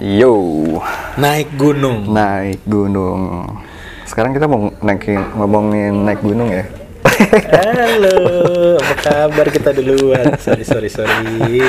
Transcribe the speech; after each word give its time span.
Yo, 0.00 0.32
Naik 1.20 1.60
gunung. 1.60 2.08
naik 2.08 2.64
gunung. 2.64 3.44
Sekarang 4.08 4.32
kita 4.32 4.48
mau 4.48 4.72
naikin 4.80 5.20
ngomongin 5.36 6.08
naik 6.08 6.24
gunung 6.24 6.48
ya. 6.48 6.64
Halo, 7.52 8.16
apa 8.80 8.94
kabar 8.96 9.46
kita 9.52 9.76
duluan? 9.76 10.40
Sorry, 10.40 10.64
sorry, 10.64 10.88
sorry. 10.88 11.60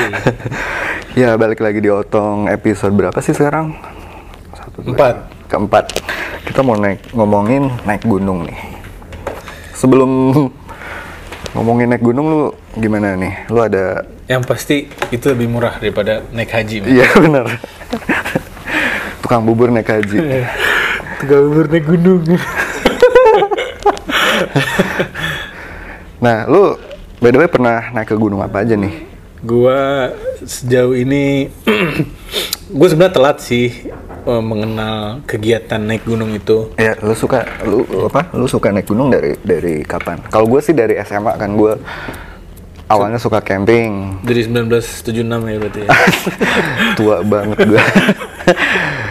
ya 1.11 1.35
balik 1.35 1.59
lagi 1.59 1.83
di 1.83 1.91
Otong 1.91 2.47
episode 2.47 2.95
berapa 2.95 3.19
sih 3.19 3.35
sekarang? 3.35 3.75
Satu, 4.55 4.79
dua, 4.79 4.95
Empat. 4.95 5.15
Keempat. 5.51 5.85
Kita 6.47 6.63
mau 6.63 6.79
naik 6.79 7.11
ngomongin 7.11 7.67
naik 7.83 8.07
gunung 8.07 8.47
nih. 8.47 8.59
Sebelum 9.75 10.31
ngomongin 11.51 11.91
naik 11.91 11.99
gunung 11.99 12.25
lu 12.31 12.41
gimana 12.79 13.19
nih? 13.19 13.51
Lu 13.51 13.59
ada 13.59 14.07
Yang 14.31 14.43
pasti 14.47 14.77
itu 15.11 15.27
lebih 15.27 15.51
murah 15.51 15.75
daripada 15.83 16.23
naik 16.31 16.47
haji. 16.47 16.87
Iya 16.87 17.11
benar. 17.27 17.59
Tukang 19.31 19.47
bubur 19.47 19.71
naik 19.71 19.87
haji. 19.87 20.43
Tukang 21.23 21.41
bubur 21.47 21.71
naik 21.71 21.87
gunung. 21.87 22.19
Nah, 26.19 26.43
lu 26.51 26.75
by 27.23 27.31
the 27.31 27.39
way 27.39 27.47
pernah 27.47 27.95
naik 27.95 28.11
ke 28.11 28.15
gunung 28.19 28.43
apa 28.43 28.59
aja 28.59 28.75
nih? 28.75 28.91
gua 29.39 30.11
sejauh 30.43 30.99
ini, 30.99 31.47
gue 32.75 32.87
sebenarnya 32.91 33.15
telat 33.15 33.39
sih 33.39 33.87
eh, 34.27 34.43
mengenal 34.43 35.23
kegiatan 35.23 35.79
naik 35.79 36.03
gunung 36.03 36.35
itu. 36.35 36.75
Ya, 36.75 36.99
lu 36.99 37.15
suka 37.15 37.47
lu 37.63 37.87
apa? 38.11 38.35
Lu 38.35 38.51
suka 38.51 38.75
naik 38.75 38.91
gunung 38.91 39.07
dari 39.07 39.39
dari 39.39 39.87
kapan? 39.87 40.27
Kalau 40.27 40.43
gue 40.43 40.59
sih 40.59 40.75
dari 40.75 40.99
SMA 41.07 41.39
kan 41.39 41.55
gue 41.55 41.79
awalnya 42.91 43.15
suka 43.15 43.39
camping. 43.39 44.19
Dari 44.27 44.43
1976 44.43 45.23
ya 45.23 45.55
berarti 45.55 45.79
ya. 45.87 45.89
Tua 46.99 47.23
banget 47.23 47.63
gue. 47.63 47.79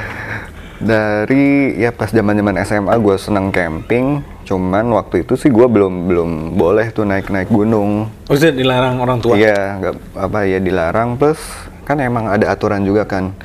dari 0.81 1.77
ya 1.77 1.93
pas 1.93 2.09
zaman-zaman 2.09 2.57
SMA 2.65 2.97
gue 2.97 3.17
seneng 3.21 3.53
camping, 3.53 4.25
cuman 4.49 4.89
waktu 4.97 5.23
itu 5.23 5.37
sih 5.37 5.53
gue 5.53 5.69
belum 5.69 6.09
belum 6.09 6.31
boleh 6.57 6.89
tuh 6.91 7.05
naik-naik 7.05 7.53
gunung. 7.53 8.09
Maksudnya 8.27 8.55
dilarang 8.57 8.97
orang 8.97 9.21
tua? 9.21 9.37
Iya, 9.37 9.77
nggak 9.77 9.95
apa 10.17 10.39
ya 10.49 10.59
dilarang 10.59 11.21
plus 11.21 11.39
kan 11.85 12.01
emang 12.01 12.31
ada 12.31 12.49
aturan 12.49 12.81
juga 12.81 13.05
kan 13.05 13.37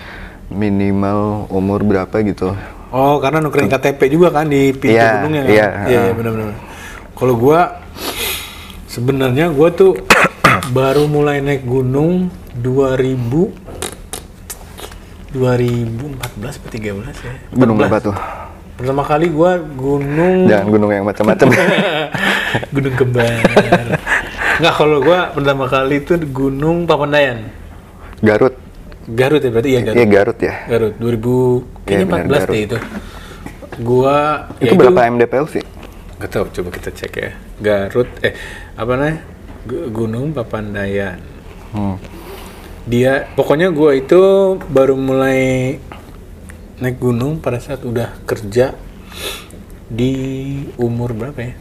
minimal 0.48 1.50
umur 1.52 1.84
berapa 1.84 2.16
gitu. 2.24 2.56
Oh, 2.96 3.20
karena 3.20 3.44
nukerin 3.44 3.68
KTP 3.68 4.08
juga 4.08 4.32
kan 4.32 4.48
di 4.48 4.72
pintu 4.72 4.96
Iya, 4.96 5.20
gunungnya 5.20 5.42
kan? 5.44 5.52
iya, 5.52 5.68
iya, 5.92 6.00
heeh. 6.08 6.16
benar-benar. 6.16 6.56
Kalau 7.12 7.36
gua 7.36 7.84
sebenarnya 8.88 9.52
gua 9.52 9.76
tuh 9.76 10.00
baru 10.78 11.04
mulai 11.10 11.44
naik 11.44 11.68
gunung 11.68 12.32
2000 12.56 13.65
2014 15.36 16.16
atau 16.56 16.70
13 16.72 16.96
ya. 17.20 17.34
Gunung 17.52 17.78
14. 17.78 17.86
apa 17.86 17.98
tuh? 18.02 18.16
Pertama 18.76 19.04
kali 19.04 19.28
gua 19.30 19.56
gunung 19.58 20.48
Jangan 20.48 20.68
gunung 20.68 20.92
yang 20.92 21.04
macam-macam. 21.04 21.48
gunung 22.76 22.94
kembar. 22.94 23.40
Enggak, 24.56 24.74
kalau 24.74 24.98
gua 25.00 25.32
pertama 25.32 25.68
kali 25.68 26.00
itu 26.00 26.16
gunung 26.28 26.84
Papandayan. 26.84 27.52
Garut. 28.20 28.56
Garut 29.06 29.40
ya 29.40 29.52
berarti 29.52 29.70
ya 29.70 29.82
Garut. 29.82 29.96
Iya 29.96 30.06
Garut 30.10 30.40
ya. 30.40 30.54
Garut 30.66 30.94
2000 30.98 31.86
kayaknya 31.86 32.06
benar, 32.06 32.26
14 32.26 32.32
Garut. 32.32 32.50
deh 32.50 32.62
itu. 32.64 32.78
Gua 33.78 34.16
ya 34.58 34.72
itu 34.72 34.76
berapa 34.76 35.02
MDPL 35.06 35.48
sih? 35.52 35.64
Gak 36.16 36.30
tau, 36.32 36.48
coba 36.48 36.70
kita 36.72 36.90
cek 36.90 37.14
ya. 37.14 37.32
Garut, 37.60 38.08
eh 38.24 38.34
apa 38.74 38.92
namanya? 38.92 39.20
Gu- 39.64 39.88
Gunung 39.90 40.32
Papandayan. 40.32 41.20
Hmm. 41.72 42.00
Dia, 42.86 43.26
pokoknya 43.34 43.74
gua 43.74 43.98
itu 43.98 44.22
baru 44.70 44.94
mulai 44.94 45.74
naik 46.78 47.02
gunung 47.02 47.42
pada 47.42 47.58
saat 47.58 47.82
udah 47.82 48.14
kerja 48.30 48.78
di 49.90 50.14
umur 50.78 51.18
berapa 51.18 51.40
ya? 51.42 51.58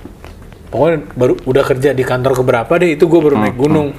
Pokoknya 0.69 0.99
baru 1.17 1.35
udah 1.49 1.65
kerja 1.65 1.97
di 1.97 2.05
kantor 2.05 2.37
keberapa 2.45 2.73
deh 2.77 2.93
itu 2.93 3.09
gua 3.09 3.21
baru 3.25 3.37
naik 3.41 3.57
gunung. 3.57 3.97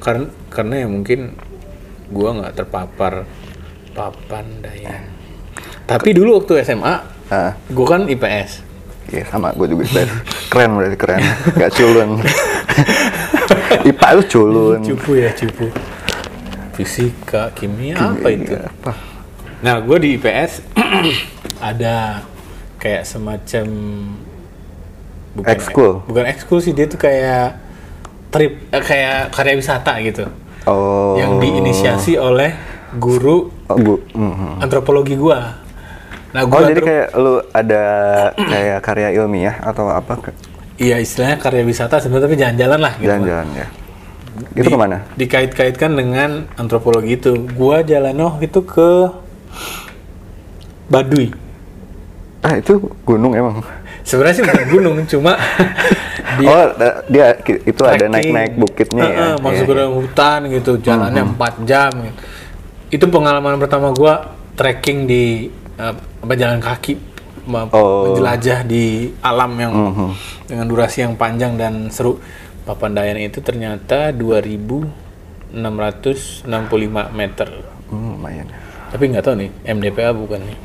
Karena 0.00 0.32
karena 0.48 0.74
ya 0.80 0.88
mungkin 0.88 1.36
gua 2.08 2.40
nggak 2.40 2.64
terpapar 2.64 3.28
Papandayan. 3.92 5.12
Tapi 5.84 6.16
dulu 6.16 6.40
waktu 6.40 6.64
SMA, 6.64 6.94
gua 7.68 7.86
kan 7.86 8.08
IPS. 8.08 8.72
iya 9.12 9.28
sama 9.28 9.52
gue 9.52 9.68
juga 9.68 9.84
IPS. 9.84 10.08
keren 10.48 10.72
berarti 10.72 10.96
keren. 10.96 11.20
Gak 11.52 11.72
culun. 11.76 12.10
IPA 13.92 14.08
lu 14.16 14.22
culun. 14.24 14.80
cupu 14.80 15.20
ya 15.20 15.28
cupu 15.36 15.68
fisika 16.72 17.52
kimia 17.52 17.96
apa 17.96 18.28
itu 18.28 18.54
Apa? 18.54 18.92
nah 19.60 19.78
gue 19.78 19.96
di 19.96 20.08
IPS 20.16 20.52
ada 21.62 22.24
kayak 22.76 23.02
semacam 23.02 23.66
bukan 25.32 25.50
Ekskul? 25.50 25.90
bukan 26.04 26.24
ekskul 26.26 26.58
sih 26.58 26.72
dia 26.72 26.84
tuh 26.84 26.98
kayak 26.98 27.56
trip 28.28 28.52
eh, 28.68 28.82
kayak 28.82 29.30
karya 29.30 29.54
wisata 29.54 29.94
gitu 30.00 30.26
Oh. 30.62 31.18
yang 31.18 31.42
diinisiasi 31.42 32.14
oleh 32.14 32.54
guru 32.94 33.50
Oh, 33.66 33.74
gua, 33.74 33.98
mhm. 34.14 34.62
antropologi 34.62 35.16
gua 35.16 35.58
nah 36.30 36.42
Oh, 36.42 36.48
gua 36.48 36.64
jadi 36.64 36.78
antro- 36.78 36.86
kayak 36.86 37.08
lu 37.14 37.34
ada 37.50 37.82
kayak 38.36 38.78
karya 38.80 39.08
ilmiah 39.12 39.56
atau 39.58 39.88
apa? 39.88 40.22
iya 40.76 40.96
istilahnya 40.96 41.36
karya 41.36 41.62
wisata 41.62 41.98
sebenarnya 41.98 42.24
tapi 42.24 42.36
jalan-jalan 42.36 42.78
lah 42.78 42.92
gitu 42.94 43.10
Jalan-jalan 43.10 43.46
ya. 43.52 43.66
Itu 44.52 44.68
Di- 44.68 44.72
ke 44.72 44.78
mana? 44.78 45.04
Dikait-kaitkan 45.14 45.92
dengan 45.92 46.48
antropologi 46.56 47.14
itu. 47.14 47.32
Gua 47.52 47.80
jalan 47.80 48.16
oh 48.18 48.34
itu 48.38 48.60
ke 48.60 49.12
Baduy. 50.88 51.32
Ah, 52.42 52.58
itu 52.58 52.76
gunung 53.02 53.32
emang. 53.32 53.62
Sebenarnya 54.02 54.34
sih 54.34 54.44
bukan 54.44 54.66
gunung, 54.68 54.96
cuma 55.06 55.38
oh, 56.42 56.64
dia 57.06 57.38
ki- 57.38 57.62
itu 57.64 57.82
ada 57.86 58.10
naik-naik 58.10 58.58
bukitnya 58.58 59.04
ya. 59.04 59.14
Heeh, 59.14 59.34
masuk 59.38 59.62
Iya, 59.62 59.70
ke 59.70 59.74
dalam 59.78 59.94
hutan 59.94 60.38
gitu, 60.50 60.72
jalannya 60.76 61.22
4 61.32 61.54
jam. 61.62 61.90
Gitu. 61.94 62.16
Itu 62.92 63.04
pengalaman 63.08 63.56
pertama 63.56 63.94
gua 63.94 64.34
trekking 64.52 65.06
di 65.06 65.48
apa 65.78 66.34
jalan 66.34 66.58
kaki 66.58 67.14
Oh. 67.42 68.06
menjelajah 68.06 68.62
di 68.62 69.10
alam 69.18 69.50
yang 69.58 69.72
Mhm. 69.74 70.08
dengan 70.46 70.66
durasi 70.66 71.02
yang 71.02 71.14
panjang 71.14 71.58
dan 71.58 71.90
seru. 71.90 72.18
Papandayan 72.62 73.18
itu 73.18 73.42
ternyata 73.42 74.14
2665 74.14 76.46
meter. 77.10 77.48
Hmm, 77.90 78.14
lumayan. 78.14 78.46
Tapi 78.94 79.10
nggak 79.10 79.24
tahu 79.24 79.34
nih, 79.40 79.50
MDPA 79.66 80.14
bukan 80.14 80.40
nih. 80.46 80.58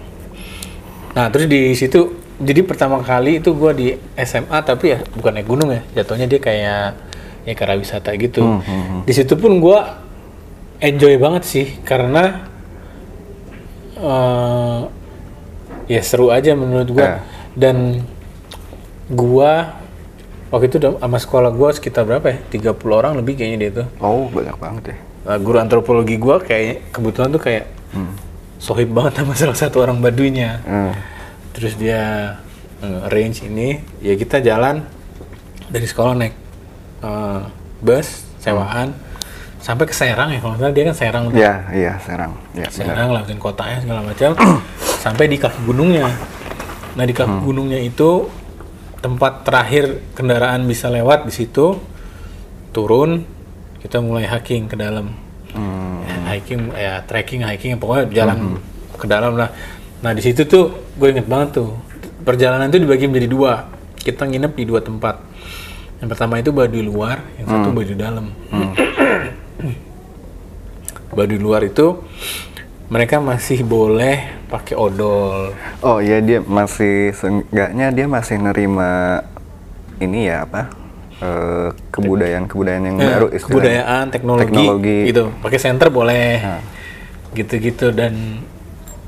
Nah, 1.18 1.34
terus 1.34 1.50
di 1.50 1.74
situ, 1.74 2.22
jadi 2.38 2.62
pertama 2.62 3.02
kali 3.02 3.42
itu 3.42 3.50
gua 3.58 3.74
di 3.74 3.98
SMA, 4.14 4.62
tapi 4.62 4.94
ya 4.94 5.02
bukan 5.18 5.42
naik 5.42 5.50
gunung 5.50 5.74
ya, 5.74 5.82
jatuhnya 5.98 6.30
dia 6.30 6.38
kayak 6.38 6.94
ya 7.48 7.54
karya 7.58 7.82
wisata 7.82 8.14
gitu. 8.14 8.46
Hmm, 8.46 8.62
hmm, 8.62 8.84
hmm. 8.86 9.02
Di 9.10 9.14
situ 9.18 9.34
pun 9.34 9.58
gua 9.58 9.98
enjoy 10.78 11.18
banget 11.18 11.44
sih, 11.50 11.82
karena 11.82 12.46
eh 13.98 14.80
ya 15.90 16.02
seru 16.06 16.30
aja 16.30 16.54
menurut 16.54 16.94
gua. 16.94 17.08
Eh. 17.10 17.18
Dan 17.58 18.06
gua 19.10 19.82
waktu 20.50 20.66
itu 20.72 20.78
sama 20.80 21.18
sekolah 21.20 21.52
gua 21.52 21.70
sekitar 21.76 22.04
berapa 22.08 22.28
ya? 22.32 22.38
30 22.74 22.78
orang 22.92 23.14
lebih 23.20 23.38
kayaknya 23.40 23.58
dia 23.58 23.72
tuh. 23.84 23.88
Oh, 24.00 24.28
banyak 24.32 24.58
banget 24.58 24.84
ya. 24.94 24.98
Nah, 25.28 25.38
guru 25.44 25.58
antropologi 25.60 26.16
gua 26.16 26.40
kayak 26.40 26.92
kebetulan 26.96 27.30
tuh 27.36 27.42
kayak 27.44 27.66
sohib 28.58 28.90
banget 28.94 29.22
sama 29.22 29.34
salah 29.40 29.58
satu 29.58 29.78
orang 29.84 30.00
Baduinya. 30.02 30.62
Hmm. 30.66 30.94
Terus 31.54 31.74
dia 31.78 32.36
eh, 32.82 33.06
arrange 33.10 33.46
ini, 33.46 33.82
ya 34.02 34.14
kita 34.14 34.42
jalan 34.42 34.86
dari 35.68 35.88
sekolah 35.88 36.14
naik 36.16 36.36
eh, 37.04 37.42
bus 37.82 38.26
sewaan 38.42 38.94
sampai 39.58 39.84
ke 39.84 39.92
Serang 39.92 40.32
ya 40.32 40.40
kalau 40.40 40.56
salah 40.56 40.72
dia 40.72 40.84
kan 40.88 40.96
Serang. 40.96 41.24
Iya, 41.34 41.54
iya, 41.76 41.94
Serang. 42.00 42.32
Ya, 42.56 42.72
benar. 42.72 42.72
Serang 42.72 43.08
lewatin 43.12 43.40
kotanya 43.42 43.78
segala 43.84 44.02
macam 44.06 44.32
sampai 45.04 45.26
di 45.28 45.38
kaki 45.38 45.60
gunungnya. 45.68 46.08
Nah 46.96 47.04
di 47.04 47.14
kaki 47.14 47.36
gunungnya 47.44 47.80
itu 47.84 48.32
tempat 49.02 49.46
terakhir 49.46 50.02
kendaraan 50.18 50.66
bisa 50.66 50.90
lewat 50.90 51.30
di 51.30 51.34
situ 51.34 51.78
turun 52.74 53.24
kita 53.82 54.02
mulai 54.02 54.26
hiking 54.28 54.68
ke 54.68 54.76
dalam. 54.76 55.14
Hmm. 55.54 56.04
Ya, 56.04 56.16
hiking 56.36 56.62
ya 56.76 56.94
trekking 57.08 57.42
hiking 57.46 57.80
pokoknya 57.80 58.12
jalan 58.12 58.60
ke 58.98 59.06
dalam 59.08 59.38
lah. 59.38 59.50
Nah 60.02 60.12
di 60.14 60.22
situ 60.22 60.46
tuh 60.46 60.94
gue 60.98 61.08
inget 61.10 61.26
banget 61.26 61.64
tuh 61.64 61.74
perjalanan 62.22 62.68
itu 62.70 62.84
dibagi 62.84 63.08
menjadi 63.08 63.30
dua. 63.30 63.54
Kita 63.98 64.28
nginep 64.28 64.54
di 64.54 64.64
dua 64.68 64.80
tempat. 64.84 65.24
Yang 65.98 66.10
pertama 66.14 66.38
itu 66.38 66.54
baduy 66.54 66.86
luar, 66.86 67.26
yang 67.42 67.50
satu 67.50 67.74
baduy 67.74 67.98
dalam. 67.98 68.30
baduy 71.18 71.42
luar 71.42 71.66
itu 71.66 71.98
mereka 72.94 73.18
masih 73.18 73.66
boleh 73.66 74.37
pakai 74.48 74.74
odol. 74.74 75.52
Oh 75.82 76.00
iya 76.00 76.20
dia 76.20 76.40
masih 76.40 77.12
seenggaknya 77.12 77.92
dia 77.92 78.06
masih 78.06 78.36
nerima 78.38 79.20
ini 79.98 80.26
ya 80.26 80.44
apa 80.44 80.72
eh, 81.18 81.70
kebudayaan-kebudayaan 81.90 82.84
yang 82.86 82.96
Eh, 82.96 83.06
baru 83.06 83.28
istilahnya. 83.28 83.44
kebudayaan 83.44 84.06
teknologi, 84.08 84.46
Teknologi. 84.48 84.98
gitu 85.06 85.24
pakai 85.38 85.60
senter 85.60 85.90
boleh 85.90 86.32
Nah. 86.38 86.62
gitu-gitu 87.30 87.92
dan 87.92 88.14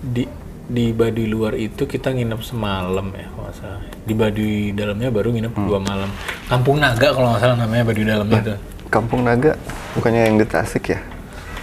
di 0.01 0.27
di 0.65 0.91
Baduy 0.91 1.25
luar 1.25 1.53
itu 1.53 1.81
kita 1.83 2.09
nginep 2.09 2.41
semalam 2.41 3.07
ya 3.09 3.25
kalau 3.27 3.43
nggak 3.43 3.55
salah. 3.55 3.81
Di 3.99 4.13
Baduy 4.13 4.53
dalamnya 4.71 5.09
baru 5.09 5.31
nginep 5.31 5.53
dua 5.57 5.79
malam. 5.79 6.09
Kampung 6.45 6.77
Naga 6.77 7.09
kalau 7.09 7.27
nggak 7.27 7.41
salah 7.41 7.57
namanya 7.57 7.83
Baduy 7.83 8.05
dalamnya 8.05 8.39
itu. 8.39 8.53
Kampung 8.87 9.21
Naga 9.21 9.57
bukannya 9.93 10.21
yang 10.25 10.37
di 10.37 10.45
Tasik 10.45 10.89
ya? 10.89 10.99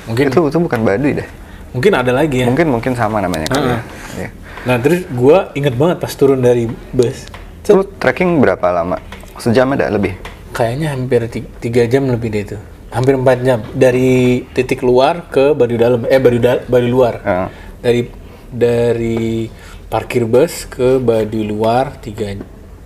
Mungkin 0.06 0.26
Itu 0.26 0.46
itu 0.46 0.58
bukan 0.58 0.80
Baduy 0.80 1.12
deh. 1.16 1.28
Mungkin 1.74 1.92
ada 1.94 2.12
lagi 2.14 2.42
ya. 2.42 2.46
Mungkin 2.46 2.68
mungkin 2.70 2.92
sama 2.94 3.18
namanya 3.22 3.46
kali 3.50 3.62
ya. 3.62 3.66
Heeh. 3.66 3.80
Iya. 4.16 4.28
Nah 4.66 4.76
terus 4.82 5.06
gua 5.10 5.50
inget 5.54 5.74
banget 5.74 5.98
pas 6.02 6.12
turun 6.14 6.42
dari 6.42 6.66
bus. 6.90 7.26
Lu 7.70 7.82
trekking 7.82 8.38
berapa 8.38 8.70
lama? 8.70 8.98
Sejam 9.38 9.70
ada 9.74 9.90
lebih? 9.90 10.14
Kayaknya 10.54 10.94
hampir 10.94 11.20
ti- 11.28 11.48
tiga 11.60 11.82
jam 11.86 12.06
lebih 12.08 12.30
deh 12.30 12.42
itu. 12.46 12.58
Hampir 12.90 13.18
empat 13.18 13.38
jam 13.42 13.60
dari 13.74 14.40
titik 14.54 14.80
luar 14.86 15.26
ke 15.28 15.52
Baduy 15.52 15.76
dalam. 15.76 16.06
Eh 16.06 16.16
Baduy, 16.22 16.40
dal- 16.40 16.64
Baduy 16.70 16.88
luar. 16.88 17.14
Heeh. 17.20 17.48
Dari 17.82 18.00
dari 18.48 19.50
parkir 19.90 20.24
bus 20.24 20.64
ke 20.70 21.02
Baduy 21.02 21.44
luar 21.44 21.98
tiga 22.00 22.32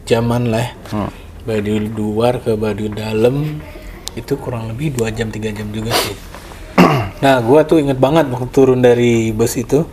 jaman 0.09 0.51
lah. 0.51 0.75
Hmm. 0.91 1.13
Luar 1.95 2.43
ke 2.43 2.57
Baduy 2.57 2.91
dalam 2.91 3.61
itu 4.19 4.35
kurang 4.41 4.67
lebih 4.73 4.99
dua 4.99 5.15
jam 5.15 5.31
tiga 5.31 5.55
jam 5.55 5.71
juga 5.71 5.95
sih. 5.95 6.30
Nah 7.21 7.39
gua 7.45 7.69
tuh 7.69 7.81
inget 7.81 8.01
banget 8.01 8.27
waktu 8.33 8.49
turun 8.53 8.81
dari 8.81 9.31
bus 9.31 9.57
itu. 9.57 9.85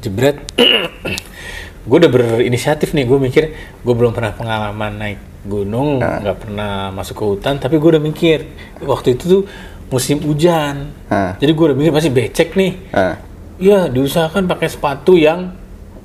Jebret. 0.00 0.40
Gue 1.88 1.96
udah 1.96 2.12
berinisiatif 2.12 2.92
nih 2.92 3.08
gue 3.08 3.18
mikir 3.18 3.44
gue 3.80 3.94
belum 3.96 4.12
pernah 4.12 4.36
pengalaman 4.36 5.00
naik 5.00 5.20
gunung 5.48 5.96
nggak 5.96 6.36
pernah 6.36 6.92
masuk 6.92 7.16
ke 7.16 7.24
hutan 7.24 7.56
tapi 7.56 7.80
gue 7.80 7.96
udah 7.96 8.04
mikir 8.04 8.44
waktu 8.84 9.16
itu 9.16 9.24
tuh 9.24 9.42
musim 9.90 10.22
hujan. 10.22 10.94
Nah. 11.10 11.34
jadi 11.40 11.50
gue 11.50 11.64
udah 11.72 11.76
mikir 11.80 11.92
masih 11.92 12.12
becek 12.14 12.54
nih. 12.54 12.78
Nah, 12.94 13.16
ya 13.58 13.90
diusahakan 13.90 14.46
pakai 14.46 14.68
sepatu 14.70 15.18
yang 15.18 15.56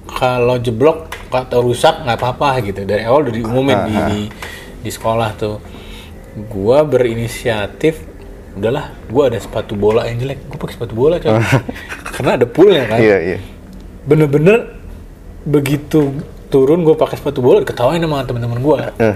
kalau 0.10 0.58
jeblok 0.58 1.14
atau 1.30 1.60
rusak 1.62 2.02
nggak 2.02 2.18
apa-apa 2.18 2.66
gitu. 2.66 2.82
Dari 2.88 3.06
awal 3.06 3.30
udah 3.30 3.36
diumumin 3.36 3.78
di, 3.86 3.96
di 4.10 4.22
di 4.82 4.90
sekolah 4.90 5.30
tuh. 5.38 5.58
Gue 6.36 6.78
berinisiatif 6.88 8.15
udahlah 8.56 8.92
gue 9.12 9.24
ada 9.24 9.38
sepatu 9.38 9.76
bola 9.76 10.08
yang 10.08 10.18
jelek. 10.18 10.48
Gue 10.48 10.58
pakai 10.58 10.74
sepatu 10.80 10.94
bola 10.96 11.20
coy. 11.20 11.36
Karena 12.16 12.32
ada 12.40 12.46
poolnya 12.48 12.84
kan? 12.88 12.98
Iya 13.00 13.18
iya. 13.20 13.38
bener-bener 14.06 14.78
begitu 15.44 16.14
turun 16.48 16.86
gue 16.86 16.94
pakai 16.94 17.18
sepatu 17.18 17.42
bola 17.42 17.60
diketawain 17.60 17.98
sama 18.00 18.22
teman-teman 18.22 18.62
gue 18.62 18.78
Eh, 19.02 19.16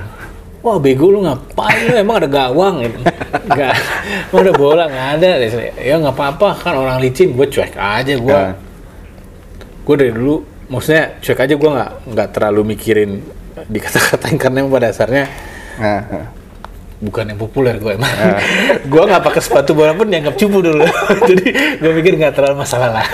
wah 0.60 0.76
bego 0.76 1.08
lu 1.08 1.24
ngapain 1.24 1.88
lu? 1.88 1.96
Emang 1.96 2.20
ada 2.20 2.28
gawang 2.28 2.84
gitu. 2.84 3.00
Nggak. 3.48 3.74
Emang 4.34 4.42
ada 4.44 4.54
bola 4.58 4.84
nggak 4.90 5.08
ada. 5.22 5.30
Ya 5.80 5.96
nggak 5.98 6.16
apa-apa. 6.16 6.48
Kan 6.60 6.74
orang 6.76 7.00
licin 7.00 7.32
gue 7.32 7.48
cuek 7.48 7.74
aja 7.78 8.14
gue 8.14 8.34
Ah. 8.34 8.54
gue 9.86 9.96
dari 9.98 10.14
dulu 10.14 10.46
maksudnya 10.70 11.18
cuek 11.18 11.40
aja 11.40 11.54
gue 11.58 11.70
nggak 11.74 11.92
nggak 12.14 12.28
terlalu 12.30 12.62
mikirin 12.78 13.26
dikata-katain 13.66 14.38
karena 14.38 14.70
pada 14.70 14.94
dasarnya 14.94 15.26
nah. 15.82 16.30
Bukan 17.00 17.24
yang 17.26 17.40
populer 17.40 17.76
gue 17.76 17.96
emang. 17.96 18.12
Gue 18.92 19.02
nggak 19.02 19.24
pakai 19.24 19.40
sepatu 19.40 19.72
bola 19.72 19.92
pun 19.92 20.06
dianggap 20.06 20.36
cupu 20.36 20.60
dulu. 20.60 20.84
Jadi 21.30 21.46
gue 21.78 21.92
pikir 21.96 22.14
nggak 22.16 22.34
terlalu 22.34 22.60
masalah 22.60 22.92
lah. 22.94 23.08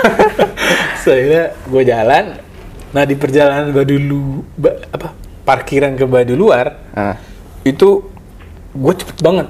Soalnya 1.02 1.54
gue 1.62 1.84
jalan. 1.84 2.26
Nah 2.90 3.04
di 3.04 3.14
perjalanan 3.14 3.70
Baduy 3.70 4.00
lu 4.00 4.42
ba- 4.52 4.82
apa 4.88 5.14
parkiran 5.42 5.94
ke 5.94 6.04
Baduy 6.04 6.34
luar 6.34 6.90
Ah. 6.92 7.16
itu 7.62 8.10
gue 8.72 8.94
cepet 8.96 9.18
banget. 9.20 9.48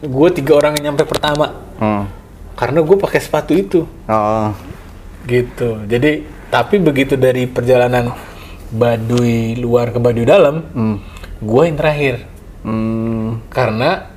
Gue 0.00 0.28
tiga 0.30 0.52
orang 0.54 0.76
yang 0.76 0.92
nyampe 0.92 1.04
pertama. 1.04 1.52
Hmm. 1.74 2.06
karena 2.52 2.78
gue 2.78 2.94
pakai 2.94 3.18
sepatu 3.18 3.52
itu. 3.52 3.80
Oh, 4.06 4.50
gitu. 5.24 5.82
Jadi 5.82 6.22
tapi 6.46 6.76
begitu 6.78 7.16
dari 7.16 7.48
perjalanan 7.48 8.12
Baduy 8.68 9.56
luar 9.56 9.88
ke 9.88 9.98
Baduy 9.98 10.22
dalam 10.22 10.62
gue 11.38 11.62
yang 11.62 11.74
terakhir 11.74 12.22
hmm, 12.62 13.50
karena 13.50 14.10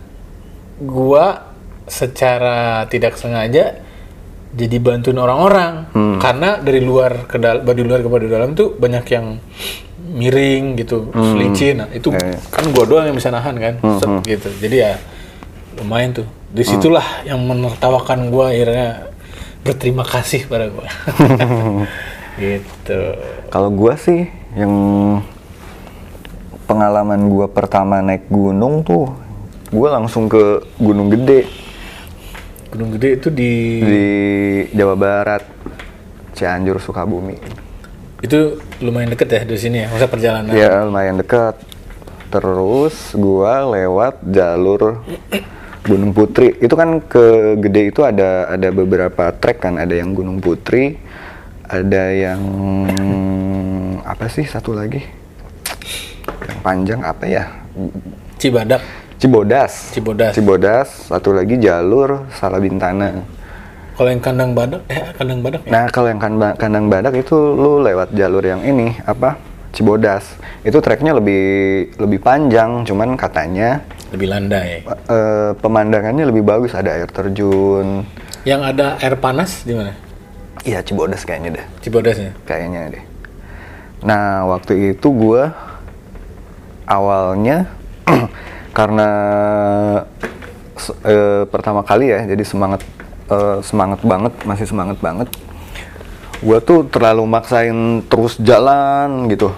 gua 0.81 1.53
secara 1.85 2.89
tidak 2.89 3.17
sengaja 3.17 3.85
jadi 4.55 4.77
bantuin 4.79 5.19
orang-orang. 5.19 5.91
Karena 6.17 6.57
dari 6.63 6.79
luar 6.79 7.27
ke 7.27 7.35
dalam 7.35 7.61
Baduy 7.67 7.83
luar 7.83 8.01
ke 8.01 8.09
Baduy 8.09 8.31
dalam 8.31 8.55
tuh 8.55 8.73
banyak 8.79 9.05
yang 9.11 9.35
miring 10.05 10.79
gitu 10.79 11.11
licin 11.35 11.81
nah, 11.81 11.89
itu 11.89 12.13
Iya, 12.13 12.37
iya. 12.37 12.39
kan 12.53 12.63
gua 12.71 12.85
doang 12.87 13.05
yang 13.11 13.17
bisa 13.19 13.29
nahan 13.35 13.55
kan. 13.59 13.73
Set, 13.99 14.09
gitu. 14.23 14.49
Jadi 14.63 14.75
ya 14.79 14.95
lumayan 15.83 16.15
tuh. 16.23 16.27
Di 16.55 16.63
situlah 16.63 17.03
yang 17.27 17.43
menertawakan 17.43 18.31
gua 18.31 18.55
akhirnya 18.55 19.11
berterima 19.67 20.07
kasih 20.07 20.47
pada 20.47 20.71
gua. 20.71 20.87
Gitu. 22.35 22.99
Kalau 23.47 23.71
gua 23.71 23.95
sih 23.95 24.27
yang 24.59 24.71
pengalaman 26.65 27.29
gua 27.29 27.45
pertama 27.47 28.01
naik 28.01 28.27
gunung 28.27 28.81
tuh, 28.81 29.13
gua 29.69 30.01
langsung 30.01 30.25
ke 30.25 30.65
Gunung 30.81 31.13
Gede 31.13 31.45
Gunung 32.75 32.91
Gede 32.99 33.09
itu 33.15 33.29
di 33.31 33.51
di 33.79 34.07
Jawa 34.75 34.99
Barat, 34.99 35.43
Cianjur, 36.35 36.81
Sukabumi. 36.83 37.37
itu 38.25 38.57
lumayan 38.81 39.13
deket 39.13 39.29
ya 39.31 39.41
dari 39.45 39.59
sini 39.61 39.77
ya 39.85 39.87
masa 39.93 40.09
perjalanan 40.09 40.49
Ya 40.49 40.81
lumayan 40.81 41.21
dekat. 41.21 41.55
Terus 42.33 43.13
gua 43.13 43.63
lewat 43.69 44.19
jalur 44.27 45.05
Gunung 45.85 46.11
Putri. 46.11 46.57
Itu 46.57 46.73
kan 46.75 46.99
ke 47.05 47.55
Gede 47.61 47.93
itu 47.93 48.01
ada 48.01 48.49
ada 48.49 48.73
beberapa 48.73 49.29
trek 49.31 49.61
kan, 49.61 49.77
ada 49.77 49.93
yang 49.93 50.17
Gunung 50.17 50.41
Putri, 50.41 50.97
ada 51.63 52.11
yang 52.11 52.41
apa 54.03 54.25
sih 54.27 54.43
satu 54.43 54.73
lagi? 54.75 54.99
Yang 56.25 56.59
panjang 56.61 57.01
apa 57.01 57.23
ya? 57.25 57.43
Cibadak 58.37 58.81
Cibodas. 59.15 59.95
Cibodas. 59.95 60.31
Cibodas, 60.35 60.87
satu 61.07 61.31
lagi 61.31 61.55
jalur 61.55 62.27
Salabintana. 62.35 63.23
Kalau 63.95 64.11
yang 64.11 64.19
kandang 64.19 64.51
badak, 64.51 64.83
eh 64.91 65.07
kandang 65.15 65.39
badak 65.39 65.63
ya? 65.63 65.71
Nah, 65.71 65.85
kalau 65.87 66.11
yang 66.11 66.19
kan- 66.19 66.57
kandang 66.59 66.91
badak 66.91 67.15
itu 67.15 67.31
lu 67.31 67.79
lewat 67.79 68.11
jalur 68.11 68.43
yang 68.43 68.59
ini 68.59 68.91
apa? 69.07 69.39
Cibodas. 69.71 70.35
Itu 70.61 70.83
treknya 70.83 71.15
lebih 71.15 71.43
lebih 71.95 72.19
panjang, 72.19 72.83
cuman 72.83 73.15
katanya 73.15 73.79
Lebih 74.11 74.27
landai. 74.27 74.83
eh, 74.83 75.51
pemandangannya 75.55 76.27
lebih 76.27 76.43
bagus, 76.43 76.75
ada 76.75 76.91
air 76.91 77.07
terjun. 77.07 78.03
Yang 78.43 78.61
ada 78.75 78.99
air 78.99 79.15
panas 79.15 79.63
di 79.63 79.79
mana? 79.79 79.95
Iya, 80.67 80.83
Cibodas 80.83 81.23
kayaknya 81.23 81.59
deh. 81.59 81.65
Cibodas 81.79 82.19
ya? 82.19 82.31
Kayaknya 82.43 82.99
deh. 82.99 83.03
Nah, 84.03 84.43
waktu 84.51 84.91
itu 84.91 85.07
gua 85.07 85.55
awalnya 86.85 87.69
karena 88.77 89.09
eh, 91.05 91.43
pertama 91.49 91.81
kali 91.81 92.13
ya, 92.13 92.25
jadi 92.25 92.43
semangat 92.45 92.81
eh, 93.29 93.57
semangat 93.61 94.01
banget, 94.05 94.33
masih 94.45 94.65
semangat 94.69 94.97
banget. 95.01 95.29
Gua 96.45 96.61
tuh 96.61 96.85
terlalu 96.85 97.25
maksain 97.25 98.05
terus 98.05 98.37
jalan 98.37 99.29
gitu. 99.29 99.49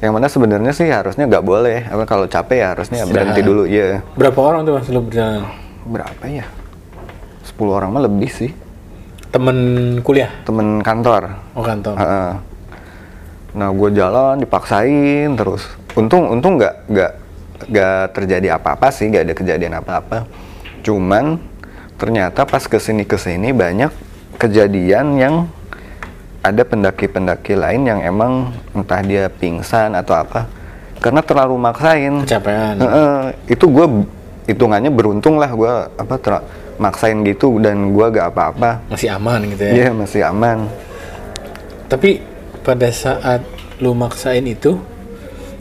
Yang 0.00 0.12
mana 0.16 0.26
sebenarnya 0.32 0.72
sih 0.72 0.88
harusnya 0.88 1.28
nggak 1.28 1.44
boleh. 1.44 1.84
Apa 1.92 2.08
kalau 2.08 2.24
capek 2.24 2.58
ya 2.64 2.68
harusnya 2.72 3.04
berhenti 3.04 3.44
dulu. 3.44 3.68
Iya. 3.68 4.00
Berapa 4.16 4.40
orang 4.40 4.64
tuh 4.64 4.72
mas 4.80 4.88
lu 4.88 5.04
berjalan? 5.04 5.44
Berapa 5.84 6.24
ya? 6.24 6.48
10 7.44 7.68
orang 7.68 7.92
mah 7.92 8.02
lebih 8.08 8.32
sih. 8.32 8.50
Temen 9.28 9.56
kuliah? 10.00 10.32
Temen 10.48 10.80
kantor. 10.80 11.36
Oh 11.52 11.60
kantor. 11.60 12.00
Heeh. 12.00 12.32
Nah, 13.50 13.68
gue 13.74 13.90
jalan 13.92 14.40
dipaksain 14.40 15.28
terus. 15.34 15.66
Untung, 16.00 16.24
untung 16.32 16.56
nggak 16.56 16.74
nggak 16.88 17.12
nggak 17.68 18.00
terjadi 18.16 18.56
apa-apa 18.56 18.88
sih, 18.88 19.12
nggak 19.12 19.24
ada 19.28 19.34
kejadian 19.36 19.74
apa-apa. 19.76 20.24
Cuman 20.80 21.36
ternyata 22.00 22.48
pas 22.48 22.64
ke 22.64 22.80
sini 22.80 23.04
ke 23.04 23.20
sini 23.20 23.52
banyak 23.52 23.92
kejadian 24.40 25.20
yang 25.20 25.34
ada 26.40 26.64
pendaki-pendaki 26.64 27.52
lain 27.52 27.84
yang 27.84 28.00
emang 28.00 28.48
entah 28.72 29.04
dia 29.04 29.28
pingsan 29.28 29.92
atau 29.92 30.16
apa 30.16 30.48
karena 31.00 31.20
terlalu 31.20 31.56
maksain. 31.60 32.24
Kecapean. 32.24 32.80
Heeh, 32.80 33.20
itu 33.52 33.64
gue 33.68 33.86
hitungannya 34.48 34.88
beruntung 34.88 35.36
lah 35.36 35.52
gue 35.52 35.72
apa 36.00 36.14
ter- 36.16 36.44
maksain 36.80 37.20
gitu 37.28 37.60
dan 37.60 37.92
gue 37.92 38.06
gak 38.08 38.32
apa-apa. 38.32 38.80
Masih 38.88 39.12
aman 39.12 39.40
gitu 39.52 39.62
ya? 39.68 39.72
Iya 39.76 39.88
masih 39.92 40.20
aman. 40.24 40.64
Tapi 41.92 42.24
pada 42.64 42.88
saat 42.88 43.44
lu 43.80 43.92
maksain 43.92 44.44
itu, 44.48 44.80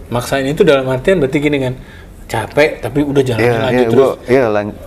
maksain 0.09 0.45
itu 0.45 0.61
dalam 0.61 0.85
artian 0.85 1.17
berarti 1.17 1.37
gini 1.37 1.57
kan, 1.59 1.73
capek 2.25 2.81
tapi 2.81 3.01
udah 3.01 3.23
jalan 3.23 3.39
Iya, 3.39 3.55
lagi 3.59 3.75
iya, 3.75 3.87
terus. 3.87 3.97
gua, 3.97 4.11
iya 4.25 4.45
lan- 4.49 4.77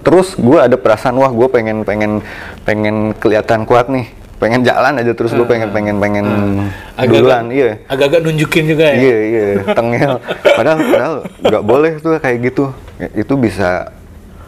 Terus 0.00 0.32
gue 0.32 0.56
ada 0.56 0.80
perasaan 0.80 1.12
wah 1.12 1.28
gue 1.28 1.44
pengen 1.46 1.84
pengen 1.84 2.24
pengen 2.64 3.12
kelihatan 3.20 3.68
kuat 3.68 3.92
nih, 3.92 4.08
pengen 4.40 4.64
jalan 4.64 4.96
aja 4.96 5.12
terus 5.12 5.28
gue 5.30 5.44
pengen 5.44 5.68
pengen 5.70 6.00
pengen 6.00 6.24
duluan, 6.96 7.52
iya. 7.52 7.84
agak-agak 7.84 8.24
nunjukin 8.24 8.64
juga 8.64 8.88
ya? 8.88 8.96
Iya 8.96 9.18
iya 9.20 9.44
tengil. 9.76 10.10
Padahal 10.56 10.78
padahal 10.80 11.14
nggak 11.44 11.64
boleh 11.64 11.92
tuh 12.00 12.16
kayak 12.16 12.38
gitu. 12.48 12.72
Ya, 12.96 13.12
Itu 13.12 13.36
bisa 13.36 13.92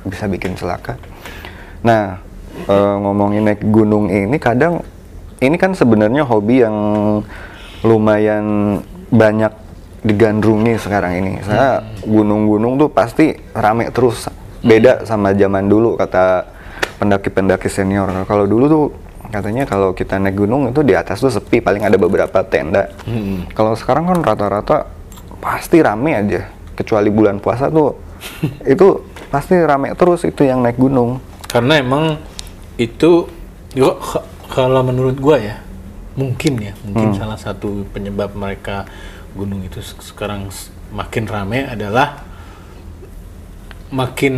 bisa 0.09 0.25
bikin 0.25 0.57
celaka. 0.57 0.97
Nah 1.85 2.17
eh, 2.65 2.95
ngomongin 3.05 3.45
naik 3.45 3.61
gunung 3.61 4.09
ini 4.09 4.41
kadang 4.41 4.81
ini 5.37 5.61
kan 5.61 5.77
sebenarnya 5.77 6.25
hobi 6.25 6.65
yang 6.65 6.77
lumayan 7.83 8.79
banyak 9.13 9.53
digandrungi 10.03 10.75
sekarang 10.83 11.23
ini. 11.23 11.33
Saya 11.47 11.83
gunung-gunung 12.03 12.77
tuh 12.79 12.91
pasti 12.91 13.39
rame 13.55 13.89
terus. 13.95 14.27
Beda 14.63 15.03
sama 15.07 15.35
zaman 15.35 15.67
dulu 15.67 15.99
kata 15.99 16.47
pendaki-pendaki 16.99 17.67
senior. 17.67 18.11
Kalau 18.27 18.47
dulu 18.47 18.65
tuh 18.67 18.85
katanya 19.33 19.65
kalau 19.65 19.97
kita 19.97 20.21
naik 20.21 20.39
gunung 20.39 20.71
itu 20.71 20.85
di 20.85 20.95
atas 20.95 21.19
tuh 21.23 21.33
sepi, 21.33 21.59
paling 21.63 21.83
ada 21.83 21.99
beberapa 21.99 22.43
tenda. 22.47 22.91
Kalau 23.55 23.75
sekarang 23.79 24.11
kan 24.11 24.19
rata-rata 24.23 24.87
pasti 25.43 25.83
rame 25.83 26.15
aja. 26.15 26.47
Kecuali 26.73 27.11
bulan 27.11 27.39
puasa 27.39 27.69
tuh 27.71 27.95
itu 28.73 29.03
pasti 29.31 29.59
rame 29.59 29.95
terus 29.99 30.27
itu 30.27 30.47
yang 30.47 30.63
naik 30.63 30.79
gunung. 30.79 31.19
Karena 31.47 31.79
emang 31.79 32.19
itu 32.79 33.27
kalau 34.51 34.83
menurut 34.83 35.17
gua 35.19 35.39
ya 35.39 35.57
mungkin 36.13 36.61
ya 36.61 36.73
mungkin 36.85 37.17
salah 37.17 37.41
satu 37.41 37.89
penyebab 37.89 38.37
mereka 38.37 38.85
gunung 39.33 39.61
itu 39.61 39.79
se- 39.79 39.97
sekarang 40.03 40.49
makin 40.91 41.25
ramai 41.25 41.65
adalah 41.65 42.25
makin 43.89 44.35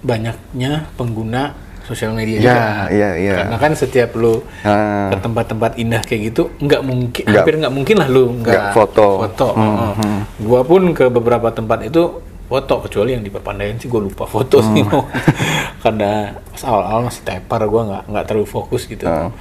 banyaknya 0.00 0.90
pengguna 0.94 1.54
sosial 1.80 2.12
media 2.12 2.36
Ya, 2.36 2.42
juga. 2.42 2.62
iya, 2.90 3.10
iya. 3.16 3.34
Karena 3.38 3.56
kan 3.56 3.72
setiap 3.72 4.12
lu 4.12 4.44
Ah. 4.60 5.08
ke 5.08 5.16
tempat-tempat 5.18 5.72
indah 5.76 6.02
kayak 6.02 6.20
gitu 6.28 6.52
nggak 6.58 6.82
mungkin 6.82 7.22
Nggak- 7.22 7.38
hampir 7.38 7.54
nggak 7.56 7.74
mungkin 7.74 7.96
lah 7.96 8.08
lu 8.08 8.24
nggak 8.36 8.72
foto. 8.72 9.24
foto. 9.24 9.48
Hmm, 9.52 9.64
Heeh. 9.64 9.92
hmm. 9.96 10.20
Gua 10.42 10.60
pun 10.62 10.82
ke 10.92 11.08
beberapa 11.08 11.48
tempat 11.48 11.86
itu 11.86 12.02
foto 12.44 12.74
kecuali 12.80 13.12
yang 13.12 13.20
di 13.20 13.28
Pepandayan 13.28 13.76
sih 13.76 13.86
gue 13.86 14.00
lupa 14.02 14.24
foto 14.24 14.60
sih 14.60 14.80
Hmm. 14.80 15.04
karena 15.82 16.12
pas 16.44 16.62
awal-awal 16.62 17.02
masih 17.04 17.22
tepar 17.22 17.60
gue 17.62 17.82
nggak 17.84 18.02
nggak 18.06 18.24
terlalu 18.26 18.46
fokus 18.46 18.84
gitu. 18.84 19.04
Ah. 19.04 19.32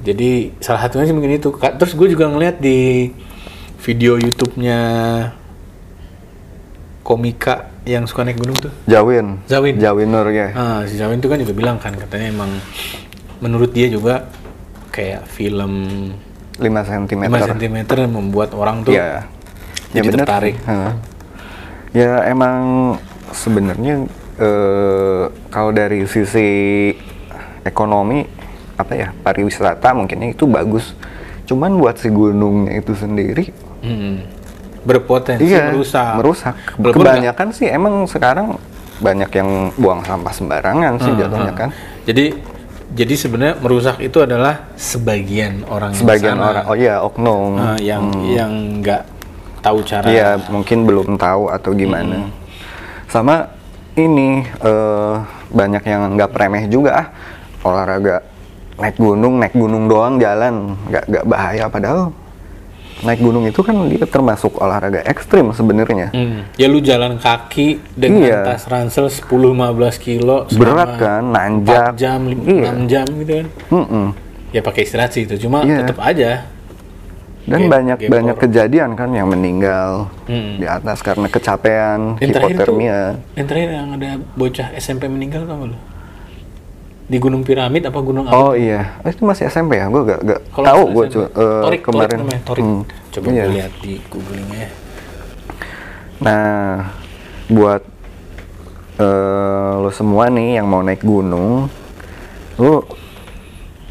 Jadi 0.00 0.56
salah 0.58 0.80
satunya 0.82 1.04
sih 1.04 1.12
mungkin 1.12 1.32
itu. 1.32 1.48
Terus 1.52 1.92
gue 1.92 2.08
juga 2.08 2.26
ngeliat 2.26 2.56
di 2.58 3.08
video 3.80 4.20
YouTube-nya 4.20 4.78
komika 7.00 7.72
yang 7.88 8.04
suka 8.04 8.22
naik 8.22 8.38
gunung 8.38 8.54
tuh. 8.54 8.72
Jawin. 8.84 9.40
Zawin. 9.48 9.80
Jawin 9.80 10.08
Nur 10.12 10.28
ya. 10.30 10.52
Ah, 10.52 10.80
si 10.84 11.00
Zawin 11.00 11.18
tuh 11.18 11.32
kan 11.32 11.40
juga 11.40 11.56
bilang 11.56 11.76
kan 11.80 11.96
katanya 11.96 12.28
emang 12.28 12.50
menurut 13.40 13.72
dia 13.72 13.88
juga 13.88 14.28
kayak 14.92 15.24
film 15.26 15.72
5 16.60 16.60
cm. 16.60 17.22
5 17.24 17.50
cm 17.56 17.76
membuat 18.06 18.52
orang 18.52 18.84
tuh 18.84 18.92
Iya. 18.92 19.24
jadi 19.96 20.06
bener 20.12 20.26
tertarik. 20.28 20.56
Heeh. 20.60 20.92
Ya 21.96 22.12
emang 22.28 22.60
sebenarnya 23.32 24.04
eh, 24.38 25.24
kalau 25.48 25.72
dari 25.72 26.04
sisi 26.04 26.48
ekonomi 27.64 28.28
apa 28.76 28.92
ya 28.92 29.08
pariwisata 29.24 29.96
mungkinnya 29.96 30.36
itu 30.36 30.44
bagus. 30.44 30.92
Cuman 31.48 31.80
buat 31.80 31.98
si 31.98 32.12
gunungnya 32.12 32.78
itu 32.78 32.94
sendiri 32.94 33.50
Hmm. 33.80 34.24
berpotensi 34.80 35.44
iya 35.44 35.68
merusak. 35.72 36.16
merusak. 36.16 36.54
Walaupun 36.80 37.04
Kebanyakan 37.04 37.48
sih 37.52 37.68
emang 37.68 38.08
sekarang 38.08 38.56
banyak 39.00 39.30
yang 39.32 39.48
buang 39.76 40.00
sampah 40.04 40.32
sembarangan 40.32 40.96
sih 41.00 41.12
Hmm, 41.12 41.20
jatuhnya 41.20 41.52
hmm. 41.52 41.60
kan. 41.60 41.68
Jadi 42.08 42.24
jadi 42.90 43.14
sebenarnya 43.14 43.54
merusak 43.62 43.96
itu 44.02 44.18
adalah 44.18 44.72
sebagian 44.74 45.62
orang 45.70 45.94
Sebagian 45.94 46.36
sana. 46.36 46.48
orang 46.50 46.64
oh 46.66 46.76
iya 46.76 46.96
oknum. 47.04 47.54
Ah, 47.60 47.78
yang 47.78 48.08
yang 48.26 48.52
nggak 48.82 49.02
tahu 49.62 49.78
cara. 49.86 50.06
Iya, 50.10 50.28
mungkin 50.50 50.88
belum 50.88 51.08
tahu 51.20 51.52
atau 51.52 51.70
gimana. 51.76 52.26
Sama 53.06 53.46
ini 53.94 54.42
eh, 54.42 55.14
banyak 55.50 55.82
yang 55.86 56.16
nggak 56.18 56.30
remeh 56.34 56.64
juga 56.66 56.90
ah 57.04 57.06
olahraga 57.62 58.24
naik 58.80 58.96
gunung, 58.96 59.36
naik 59.36 59.52
gunung 59.52 59.84
doang 59.92 60.16
jalan, 60.16 60.72
nggak 60.88 61.04
nggak 61.04 61.24
bahaya 61.28 61.64
padahal 61.68 62.10
naik 63.00 63.18
gunung 63.18 63.44
itu 63.44 63.60
kan 63.60 63.76
dia 63.86 64.04
termasuk 64.04 64.56
olahraga 64.56 65.00
ekstrim 65.02 65.50
sebenarnya. 65.50 66.10
Hmm. 66.10 66.44
Ya 66.54 66.66
lu 66.66 66.78
jalan 66.78 67.16
kaki 67.16 67.80
dengan 67.90 68.20
Iya. 68.22 68.38
tas 68.44 68.64
ransel 68.64 69.08
10-15 69.08 69.96
kilo 69.96 70.44
Berat 70.50 70.96
kan, 70.96 71.22
4 71.24 71.32
nanjak. 71.32 71.92
jam, 71.96 72.20
lim- 72.22 72.44
Iya. 72.44 72.62
6 72.68 72.78
jam 72.86 73.06
gitu 73.08 73.32
kan. 73.34 73.46
Mm-mm. 73.70 74.06
Ya 74.50 74.60
pakai 74.60 74.82
istirahat 74.82 75.10
sih 75.10 75.24
itu, 75.24 75.40
cuma 75.40 75.62
Iya. 75.62 75.82
tetap 75.82 75.98
aja. 75.98 76.44
Dan 77.40 77.66
Game- 77.66 77.72
banyak 77.72 77.98
game 77.98 78.12
banyak 78.12 78.36
over. 78.36 78.42
kejadian 78.44 78.90
kan 78.92 79.10
yang 79.10 79.26
meninggal 79.26 80.12
Mm. 80.28 80.60
di 80.60 80.66
atas 80.68 81.00
karena 81.00 81.26
kecapean, 81.26 82.20
Yang 82.20 82.30
terakhir 82.36 82.56
tuh, 82.60 82.76
hipotermia. 82.76 83.00
yang 83.32 83.46
terakhir 83.48 83.70
yang 83.72 83.88
ada 83.90 84.10
bocah 84.34 84.68
SMP 84.76 85.08
meninggal 85.08 85.48
tau 85.48 85.56
gak 85.56 85.68
lu? 85.72 85.78
Di 87.10 87.18
Gunung 87.18 87.42
Piramid 87.42 87.82
apa 87.82 87.98
Gunung 87.98 88.30
apa? 88.30 88.38
Oh 88.38 88.52
iya, 88.54 89.02
Oh, 89.02 89.10
itu 89.10 89.26
masih 89.26 89.50
SMP 89.50 89.82
ya? 89.82 89.90
Gue 89.90 90.06
gak, 90.06 90.22
gak 90.22 90.40
tahu 90.54 90.62
nggak 90.62 90.94
gue 90.94 91.04
SMP. 91.10 91.26
Torik, 91.34 91.82
kemarin. 91.82 92.06
Torik 92.06 92.20
namanya, 92.22 92.42
Torik. 92.46 92.62
Hmm. 92.62 92.82
Coba 93.10 93.26
Iya. 93.26 93.42
gue 93.42 93.54
lihat 93.58 93.72
di 93.82 93.94
googling 94.06 94.50
ya. 94.54 94.68
Nah, 96.22 96.54
buat 97.50 97.82
eh, 99.00 99.72
lo 99.80 99.90
semua 99.90 100.30
nih 100.30 100.62
yang 100.62 100.70
mau 100.70 100.86
naik 100.86 101.02
gunung, 101.02 101.66
lo 102.62 102.86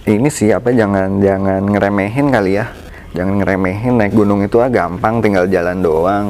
ini 0.07 0.29
sih 0.31 0.55
apa 0.55 0.71
jangan 0.71 1.19
jangan 1.19 1.65
ngeremehin 1.65 2.31
kali 2.31 2.55
ya, 2.55 2.71
jangan 3.11 3.41
ngeremehin 3.43 3.99
naik 3.99 4.15
gunung 4.15 4.45
itu 4.45 4.63
ah 4.63 4.71
gampang 4.71 5.19
tinggal 5.19 5.43
jalan 5.49 5.83
doang. 5.83 6.25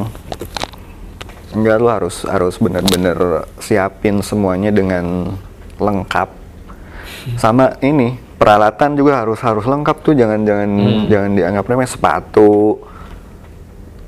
Enggak 1.53 1.77
lo 1.77 1.89
harus 1.91 2.25
harus 2.25 2.55
bener-bener 2.58 3.46
siapin 3.62 4.24
semuanya 4.25 4.72
dengan 4.74 5.36
lengkap. 5.77 6.38
Sama 7.36 7.76
ini 7.84 8.16
peralatan 8.40 8.96
juga 8.96 9.24
harus 9.24 9.40
harus 9.44 9.66
lengkap 9.66 9.98
tuh. 10.04 10.14
Jangan 10.16 10.44
jangan 10.44 10.70
jangan 11.08 11.32
dianggap 11.36 11.66
remeh. 11.68 11.90
Sepatu, 11.90 12.80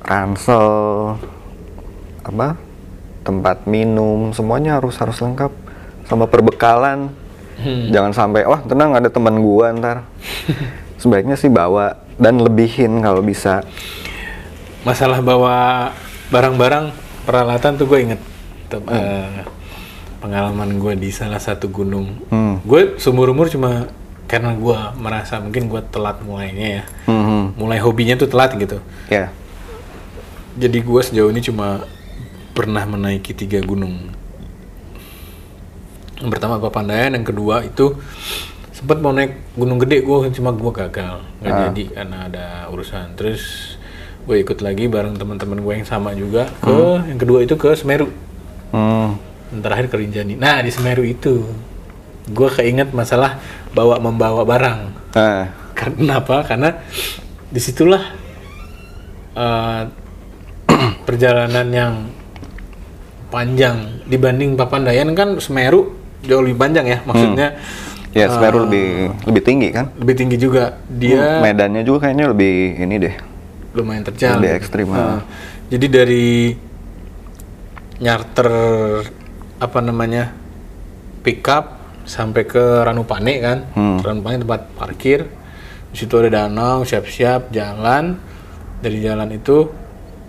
ransel, 0.05 0.67
apa 2.21 2.57
tempat 3.21 3.69
minum 3.69 4.33
semuanya 4.33 4.81
harus 4.81 4.97
harus 4.97 5.17
lengkap. 5.19 5.51
Sama 6.07 6.27
perbekalan. 6.27 7.11
Hmm. 7.61 7.93
jangan 7.93 8.09
sampai 8.09 8.41
wah 8.49 8.57
tenang 8.65 8.97
ada 8.97 9.05
teman 9.05 9.37
gua 9.37 9.69
ntar. 9.69 10.01
Sebaiknya 11.01 11.37
sih 11.37 11.45
bawa 11.45 11.93
dan 12.17 12.41
lebihin 12.41 13.01
kalau 13.05 13.21
bisa. 13.21 13.61
Masalah 14.81 15.21
bawa 15.21 15.89
barang-barang 16.33 16.89
peralatan 17.25 17.77
tuh 17.77 17.85
gue 17.85 17.99
inget. 18.01 18.21
Tuh, 18.69 18.81
eh, 18.89 19.45
pengalaman 20.21 20.77
gue 20.77 20.93
di 20.95 21.09
salah 21.09 21.41
satu 21.41 21.67
gunung. 21.67 22.13
Hmm. 22.29 22.61
Gue 22.61 22.95
seumur 22.95 23.27
umur 23.27 23.49
cuma 23.49 23.89
karena 24.25 24.53
gue 24.53 24.77
merasa 24.95 25.41
mungkin 25.41 25.67
gue 25.67 25.81
telat 25.89 26.21
mulainya 26.21 26.67
ya, 26.79 26.83
Mhm. 27.03 27.59
mulai 27.59 27.77
hobinya 27.77 28.15
tuh 28.15 28.29
telat 28.29 28.55
gitu. 28.55 28.79
ya 29.09 29.27
Jadi 30.51 30.77
gue 30.79 31.01
sejauh 31.01 31.27
ini 31.27 31.41
cuma 31.41 31.83
pernah 32.51 32.83
menaiki 32.85 33.31
tiga 33.33 33.59
gunung. 33.59 34.11
Yang 36.15 36.29
pertama 36.29 36.59
Papandayan, 36.59 37.11
yang 37.13 37.25
kedua 37.25 37.63
itu 37.63 37.97
sempat 38.71 38.97
mau 38.97 39.11
naik 39.11 39.35
gunung 39.53 39.77
gede 39.77 40.01
gue 40.01 40.17
cuma 40.31 40.51
gue 40.51 40.71
gagal 40.71 41.21
nggak 41.39 41.51
Ah. 41.51 41.59
jadi 41.67 41.83
karena 41.91 42.17
ada 42.27 42.45
urusan. 42.69 43.15
Terus 43.15 43.41
gue 44.23 44.37
ikut 44.37 44.61
lagi 44.61 44.85
bareng 44.85 45.17
teman-teman 45.17 45.59
gue 45.59 45.73
yang 45.73 45.87
sama 45.87 46.13
juga 46.13 46.45
ke 46.59 46.77
yang 47.09 47.17
kedua 47.17 47.41
itu 47.41 47.55
ke 47.55 47.73
Semeru. 47.73 48.07
Hmm. 48.69 49.17
Terakhir 49.59 49.91
ke 49.91 49.95
Rinjani. 49.99 50.39
Nah 50.39 50.63
di 50.63 50.71
Semeru 50.71 51.03
itu 51.03 51.43
gue 52.31 52.49
keinget 52.55 52.95
masalah 52.95 53.35
bawa 53.75 53.99
membawa 53.99 54.47
barang. 54.47 54.79
Karena 55.75 56.23
apa? 56.23 56.47
Karena 56.47 56.79
di 57.51 57.59
situlah 57.59 58.03
eh, 59.35 59.81
perjalanan 61.07 61.67
yang 61.67 61.93
panjang 63.31 64.03
dibanding 64.07 64.59
Papandayan 64.59 65.11
kan 65.15 65.39
Semeru 65.39 65.95
jauh 66.21 66.43
lebih 66.43 66.59
panjang 66.59 66.85
ya 66.85 66.99
maksudnya 67.07 67.47
ya 68.11 68.27
eh, 68.27 68.29
Semeru 68.29 68.67
lebih 68.67 68.87
lebih 69.25 69.41
tinggi 69.41 69.67
kan 69.71 69.89
lebih 69.97 70.15
tinggi 70.19 70.37
juga 70.37 70.77
dia 70.91 71.39
medannya 71.39 71.81
juga 71.87 72.07
kayaknya 72.07 72.25
lebih 72.29 72.55
ini 72.77 72.95
deh 72.99 73.15
lumayan 73.71 74.03
terjal 74.03 74.35
Lebih 74.35 74.51
ekstrim, 74.59 74.91
ah. 74.91 75.23
jadi 75.71 75.87
dari 75.87 76.51
nyarter 78.03 78.51
apa 79.61 79.77
namanya 79.77 80.33
pickup 81.21 81.77
sampai 82.01 82.49
ke 82.49 82.81
Ranupane 82.81 83.33
kan. 83.37 83.57
Hmm. 83.77 84.01
Ranupane 84.01 84.41
tempat 84.41 84.73
parkir. 84.73 85.29
Di 85.93 85.95
situ 86.01 86.17
ada 86.17 86.49
danau 86.49 86.81
siap-siap 86.81 87.53
jalan. 87.53 88.17
Dari 88.81 88.97
jalan 88.97 89.29
itu 89.29 89.69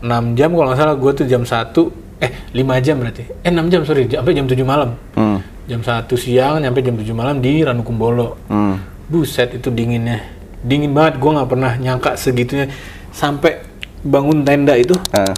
6 0.04 0.36
jam 0.36 0.52
kalau 0.52 0.68
nggak 0.68 0.80
salah 0.84 0.96
gue 1.00 1.12
tuh 1.16 1.24
jam 1.24 1.42
1 1.48 1.72
eh 2.20 2.30
5 2.52 2.84
jam 2.84 3.00
berarti. 3.00 3.22
Eh 3.40 3.48
6 3.48 3.72
jam 3.72 3.80
sorry 3.88 4.04
sampai 4.12 4.36
jam 4.36 4.44
7 4.44 4.60
malam. 4.68 4.90
Hmm. 5.16 5.40
jam 5.64 5.80
1 5.80 6.04
siang 6.20 6.60
nyampe 6.60 6.84
jam 6.84 7.00
7 7.00 7.08
malam 7.16 7.40
di 7.40 7.64
Ranukumbolo. 7.64 8.36
Hmm. 8.52 8.76
buset 9.08 9.56
itu 9.56 9.72
dinginnya. 9.72 10.20
Dingin 10.60 10.92
banget 10.92 11.16
gue 11.16 11.30
nggak 11.32 11.48
pernah 11.48 11.72
nyangka 11.80 12.20
segitunya. 12.20 12.68
Sampai 13.12 13.71
bangun 14.02 14.42
tenda 14.42 14.74
itu 14.74 14.94
Ah, 15.10 15.32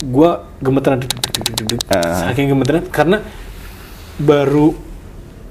gua 0.00 0.46
gemeteran. 0.58 1.02
Ah. 1.88 2.26
saking 2.26 2.50
gemeteran 2.50 2.84
karena 2.88 3.22
baru 4.16 4.74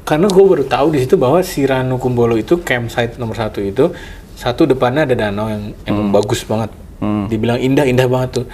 karena 0.03 0.27
gue 0.27 0.45
baru 0.45 0.63
tahu 0.63 0.87
di 0.89 0.99
situ 0.99 1.15
bahwa 1.15 1.39
si 1.41 1.63
Ranu 1.63 1.95
Kumbolo 1.97 2.35
itu 2.35 2.59
campsite 2.59 3.15
nomor 3.15 3.35
satu 3.35 3.59
itu 3.59 3.91
satu 4.33 4.63
depannya 4.63 5.03
ada 5.03 5.15
danau 5.17 5.47
yang 5.47 5.63
emang 5.83 6.11
bagus 6.11 6.43
banget 6.43 6.71
Hmm. 6.97 7.29
dibilang 7.29 7.59
indah 7.59 7.85
indah 7.85 8.07
banget 8.07 8.29
tuh 8.33 8.45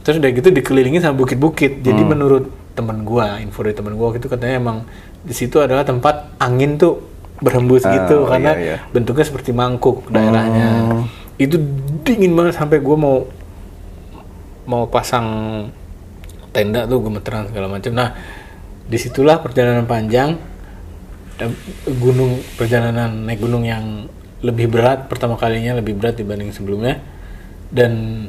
terus 0.00 0.16
udah 0.16 0.30
gitu 0.30 0.48
dikelilingi 0.48 0.98
sama 0.98 1.18
bukit-bukit 1.18 1.80
jadi 1.80 2.00
Hmm. 2.00 2.10
menurut 2.10 2.44
teman 2.72 3.02
gua 3.02 3.36
info 3.38 3.60
dari 3.60 3.74
teman 3.74 3.92
gua 3.92 4.14
itu 4.14 4.24
katanya 4.24 4.56
emang 4.56 4.88
di 5.20 5.34
situ 5.34 5.60
adalah 5.60 5.84
tempat 5.84 6.32
angin 6.38 6.74
tuh 6.74 7.04
berhembus 7.36 7.84
Ah, 7.84 7.92
gitu 7.92 8.16
iya, 8.18 8.28
karena 8.28 8.52
iya. 8.56 8.76
bentuknya 8.88 9.20
seperti 9.22 9.52
mangkuk 9.52 10.08
daerahnya 10.08 10.68
Hmm. 10.88 11.02
itu 11.36 11.60
dingin 12.00 12.32
banget 12.32 12.56
sampai 12.56 12.80
gua 12.80 12.96
mau 12.96 13.16
mau 14.68 14.88
pasang 14.88 15.26
tenda 16.50 16.84
tuh 16.84 17.00
gemeteran 17.04 17.48
segala 17.48 17.70
macam. 17.70 17.92
Nah 17.94 18.08
di 18.90 18.98
situlah 18.98 19.38
perjalanan 19.38 19.86
panjang. 19.86 20.36
Gunung 21.88 22.44
perjalanan 22.60 23.24
naik 23.24 23.40
gunung 23.40 23.64
yang 23.64 24.04
lebih 24.44 24.68
berat 24.68 25.08
pertama 25.08 25.40
kalinya 25.40 25.80
lebih 25.80 25.96
berat 25.96 26.20
dibanding 26.20 26.52
sebelumnya. 26.52 27.00
Dan 27.72 28.26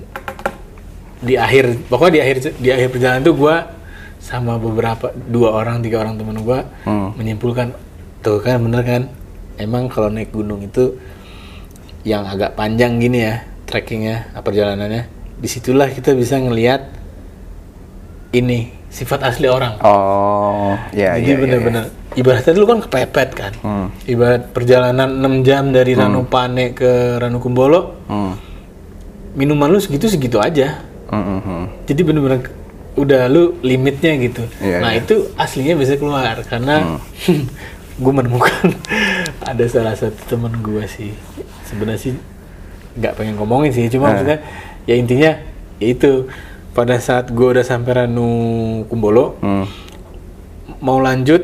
di 1.20 1.36
akhir 1.36 1.92
pokoknya 1.92 2.14
di 2.14 2.22
akhir 2.24 2.38
di 2.58 2.70
akhir 2.72 2.88
perjalanan 2.96 3.22
itu 3.22 3.34
gua 3.36 3.68
sama 4.22 4.56
beberapa 4.62 5.12
dua 5.14 5.54
orang 5.54 5.82
tiga 5.84 6.00
orang 6.02 6.16
teman 6.16 6.40
gua 6.46 6.66
Hmm. 6.88 7.14
menyimpulkan 7.20 7.74
tuh 8.24 8.40
kan 8.40 8.62
bener 8.64 8.82
kan? 8.86 9.04
Emang 9.60 9.92
kalau 9.92 10.08
naik 10.08 10.32
gunung 10.32 10.64
itu 10.64 10.96
yang 12.08 12.26
agak 12.26 12.58
panjang 12.58 12.98
gini 12.98 13.28
ya 13.28 13.46
trekkingnya 13.70 14.34
perjalanannya 14.42 15.21
di 15.42 15.48
situlah 15.50 15.90
kita 15.90 16.14
bisa 16.14 16.38
ngelihat 16.38 16.86
ini 18.32 18.72
sifat 18.94 19.26
asli 19.26 19.50
orang 19.50 19.82
Oh, 19.82 20.78
ya, 20.94 21.18
jadi 21.18 21.26
ya, 21.26 21.36
ya, 21.36 21.42
bener-bener 21.42 21.84
ibaratnya 22.16 22.54
lu 22.60 22.68
kan 22.68 22.80
kepepet 22.84 23.30
kan. 23.34 23.54
Hmm. 23.64 23.88
Ibarat 24.04 24.52
perjalanan 24.52 25.10
6 25.24 25.48
jam 25.48 25.72
dari 25.72 25.96
Ranupane 25.96 26.76
ke 26.76 27.18
Ranukumbolo, 27.20 27.80
ya. 27.80 28.12
Hmm. 28.12 28.34
minuman 29.36 29.72
lu 29.72 29.80
segitu-segitu 29.80 30.38
aja. 30.44 30.84
Hmm, 31.08 31.24
hmm, 31.24 31.40
hmm. 31.44 31.64
Jadi 31.88 32.02
bener-bener 32.04 32.40
udah 33.00 33.32
lu 33.32 33.56
limitnya 33.64 34.20
gitu. 34.20 34.44
Iya, 34.60 34.84
nah 34.84 34.92
iya. 34.92 35.00
itu 35.00 35.32
aslinya 35.40 35.80
bisa 35.80 35.96
keluar 35.96 36.36
karena 36.44 37.00
gue 38.04 38.14
menemukan 38.14 38.76
ada 39.52 39.66
salah 39.72 39.96
satu 39.96 40.20
temen 40.28 40.52
gue 40.60 40.84
sih 40.90 41.16
sebenarnya 41.70 42.00
sih 42.02 42.12
nggak 42.98 43.14
pengen 43.14 43.38
ngomongin 43.40 43.72
sih 43.72 43.88
cuma 43.94 44.10
Eh. 44.10 44.12
maksudnya 44.12 44.40
ya 44.84 44.96
intinya 44.96 45.38
ya 45.78 45.88
itu 45.88 46.30
pada 46.72 46.96
saat 46.98 47.28
gue 47.28 47.48
udah 47.52 47.62
sampai 47.62 48.06
Ranu 48.06 48.30
Kumbolo 48.86 49.36
Hmm. 49.40 49.66
mau 50.80 50.98
lanjut 50.98 51.44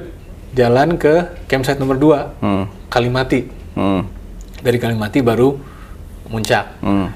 jalan 0.53 0.95
ke 0.95 1.13
campsite 1.45 1.77
nomor 1.77 1.97
2 1.97 2.39
Hmm. 2.39 2.65
Kalimati 2.87 3.49
Hmm. 3.73 4.07
dari 4.57 4.77
Kalimati 4.77 5.19
baru 5.19 5.57
muncak 6.27 6.79
Hmm. 6.79 7.11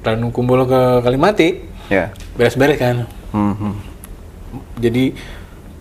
Ranu 0.00 0.30
Kumbolo 0.30 0.64
ke 0.64 0.80
Kalimati 1.00 1.48
Ya. 1.86 2.14
beres-beres 2.34 2.78
kan 2.78 2.96
Hmm. 3.30 3.54
hmm. 3.54 3.74
jadi 4.78 5.14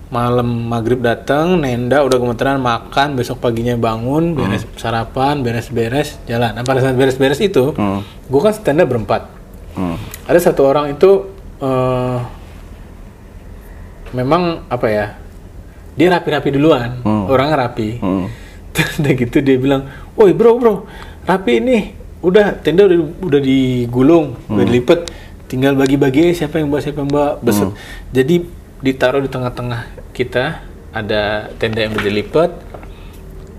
malam 0.09 0.45
maghrib 0.65 0.99
datang 0.99 1.61
nenda 1.61 2.01
udah 2.01 2.17
gemeteran 2.17 2.57
makan 2.57 3.13
besok 3.13 3.37
paginya 3.39 3.77
bangun 3.77 4.33
beres 4.33 4.65
sarapan 4.73 5.39
beres-beres 5.39 6.17
jalan 6.25 6.49
nah 6.51 6.65
pada 6.65 6.81
saat 6.81 6.97
beres-beres 6.97 7.37
itu 7.39 7.71
Hmm. 7.71 8.01
gue 8.01 8.41
kan 8.41 8.53
tenda 8.59 8.83
berempat 8.83 9.38
Hmm. 9.79 9.95
ada 10.27 10.35
satu 10.35 10.67
orang 10.67 10.91
itu 10.91 11.31
eh, 11.59 12.19
memang 14.11 14.65
apa 14.67 14.87
ya 14.89 15.05
dia 15.95 16.07
rapi-rapi 16.09 16.49
duluan 16.51 16.99
Hmm. 17.03 17.27
orangnya 17.27 17.67
rapi 17.67 17.99
Hmm. 17.99 18.27
Terus 18.75 19.01
udah 19.01 19.13
gitu 19.17 19.37
dia 19.41 19.57
bilang, 19.57 19.89
woi 20.13 20.31
bro 20.31 20.55
bro, 20.55 20.85
rapi 21.25 21.59
ini, 21.59 21.91
udah 22.21 22.53
tenda 22.63 22.85
udah, 22.85 22.99
udah 23.17 23.41
digulung, 23.41 24.39
udah 24.45 24.63
Hmm. 24.63 24.69
dilipet, 24.69 24.99
tinggal 25.49 25.73
bagi-bagi 25.75 26.31
siapa 26.31 26.61
yang 26.61 26.69
bawa 26.69 26.79
siapa 26.79 27.01
yang 27.03 27.11
bawa, 27.11 27.41
beset. 27.41 27.67
Hmm. 27.67 27.75
Jadi 28.13 28.45
ditaruh 28.79 29.19
di 29.19 29.27
tengah-tengah 29.27 29.81
kita 30.15 30.63
ada 30.95 31.49
tenda 31.59 31.79
yang 31.81 31.91
udah 31.91 32.05
dilipet, 32.05 32.51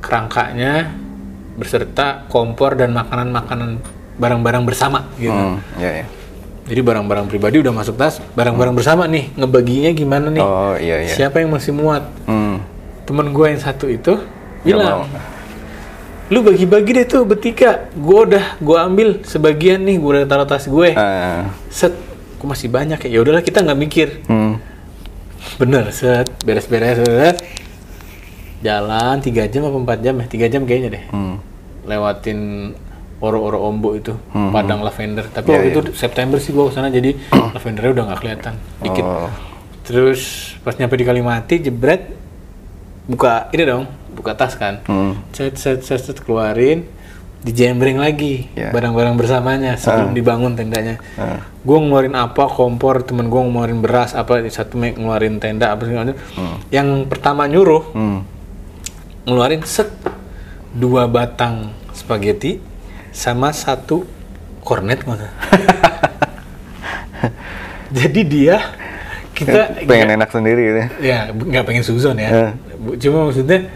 kerangkanya 0.00 0.88
beserta 1.58 2.24
kompor 2.30 2.78
dan 2.78 2.96
makanan-makanan 2.96 3.82
barang-barang 4.20 4.62
bersama 4.62 5.08
gitu. 5.16 5.32
Hmm. 5.32 5.56
Ya, 5.74 6.04
ya. 6.04 6.06
Jadi 6.68 6.80
barang-barang 6.80 7.26
pribadi 7.26 7.58
udah 7.58 7.72
masuk 7.72 7.96
tas, 7.96 8.22
barang-barang 8.30 8.76
bersama 8.76 9.02
nih, 9.04 9.32
ngebaginya 9.34 9.90
gimana 9.90 10.28
nih? 10.28 10.38
Oh, 10.40 10.76
iya, 10.76 11.02
iya. 11.02 11.10
Siapa 11.10 11.40
yang 11.40 11.50
masih 11.50 11.72
muat? 11.72 12.04
Hmm. 12.28 12.62
temen 13.02 13.34
gue 13.34 13.42
yang 13.42 13.58
satu 13.58 13.90
itu 13.90 14.22
bilang 14.62 15.02
lu 16.30 16.46
bagi-bagi 16.46 16.94
deh 16.94 17.02
tuh 17.02 17.26
bertiga 17.26 17.90
gue 17.90 18.18
udah 18.22 18.54
gue 18.56 18.76
ambil 18.78 19.08
sebagian 19.26 19.82
nih 19.82 19.98
gue 19.98 20.10
udah 20.14 20.26
taruh 20.30 20.46
tas 20.46 20.62
gue 20.62 20.94
Ah. 20.94 21.50
set 21.66 21.90
gue 22.38 22.46
masih 22.46 22.70
banyak 22.70 23.02
ya 23.02 23.08
ya 23.10 23.18
udahlah 23.18 23.42
kita 23.42 23.66
nggak 23.66 23.80
mikir 23.80 24.08
Hmm. 24.30 24.62
bener 25.58 25.90
set 25.90 26.30
beres-beres 26.40 27.02
beres. 27.02 27.42
jalan 28.62 29.18
tiga 29.18 29.50
jam 29.50 29.66
apa 29.66 29.74
empat 29.74 29.98
jam 30.00 30.14
ya 30.14 30.26
tiga 30.28 30.46
jam 30.46 30.62
kayaknya 30.62 30.90
deh 30.92 31.04
Hmm. 31.10 31.36
lewatin 31.82 32.38
oro-oro 33.20 33.60
ombo 33.62 33.92
itu 33.92 34.16
Hmm. 34.30 34.48
padang 34.50 34.80
lavender 34.80 35.24
tapi 35.26 35.48
Iya, 35.48 35.54
waktu 35.54 35.68
iya. 35.68 35.74
itu 35.74 35.82
September 35.92 36.36
sih 36.36 36.50
gue 36.50 36.64
ke 36.64 36.72
sana 36.72 36.88
jadi 36.88 37.12
lavendernya 37.54 37.90
udah 37.92 38.04
nggak 38.06 38.18
kelihatan 38.18 38.54
dikit 38.80 39.04
Oh. 39.04 39.28
terus 39.82 40.20
pas 40.58 40.74
nyampe 40.74 40.94
di 40.94 41.04
Kalimati 41.04 41.54
jebret 41.58 42.16
buka 43.04 43.48
ini 43.50 43.62
dong 43.62 43.84
buka 44.10 44.32
tas 44.32 44.54
kan 44.54 44.80
Hmm. 44.84 45.20
set 45.30 45.54
set 45.54 45.80
set, 45.80 46.00
set 46.00 46.18
keluarin 46.18 46.84
dijembreng 47.40 47.96
lagi 47.96 48.48
Iya. 48.52 48.68
barang-barang 48.70 49.16
bersamanya 49.16 49.72
sebelum 49.74 50.12
Ah. 50.12 50.14
dibangun 50.14 50.52
tendanya 50.54 51.00
Ah. 51.14 51.40
gue 51.58 51.76
ngeluarin 51.76 52.12
apa 52.14 52.44
kompor 52.46 53.00
temen 53.00 53.26
gue 53.26 53.36
ngeluarin 53.38 53.80
beras 53.80 54.12
apa 54.12 54.44
satu 54.46 54.76
mek 54.76 54.94
ngeluarin 54.94 55.36
tenda 55.36 55.70
apa 55.70 55.84
segala 55.84 56.04
macam 56.06 56.18
yang 56.68 57.04
pertama 57.04 57.44
nyuruh 57.44 57.84
Hmm. 57.90 58.20
ngeluarin 59.22 59.60
set 59.62 59.88
dua 60.70 61.04
batang 61.04 61.72
spaghetti 61.92 62.60
sama 63.10 63.50
satu 63.50 64.06
kornet 64.60 65.02
mana 65.02 65.26
jadi 67.90 68.20
dia 68.22 68.56
kita 69.34 69.82
pengen 69.88 70.14
enak 70.14 70.28
sendiri 70.28 70.60
gitu. 70.62 70.78
ya. 70.78 70.88
ya 71.00 71.18
nggak 71.32 71.64
pengen 71.64 71.82
suzon 71.82 72.16
ya 72.16 72.30
Eh. 72.30 72.50
Bu- 72.76 72.96
cuma 72.96 73.26
maksudnya 73.26 73.66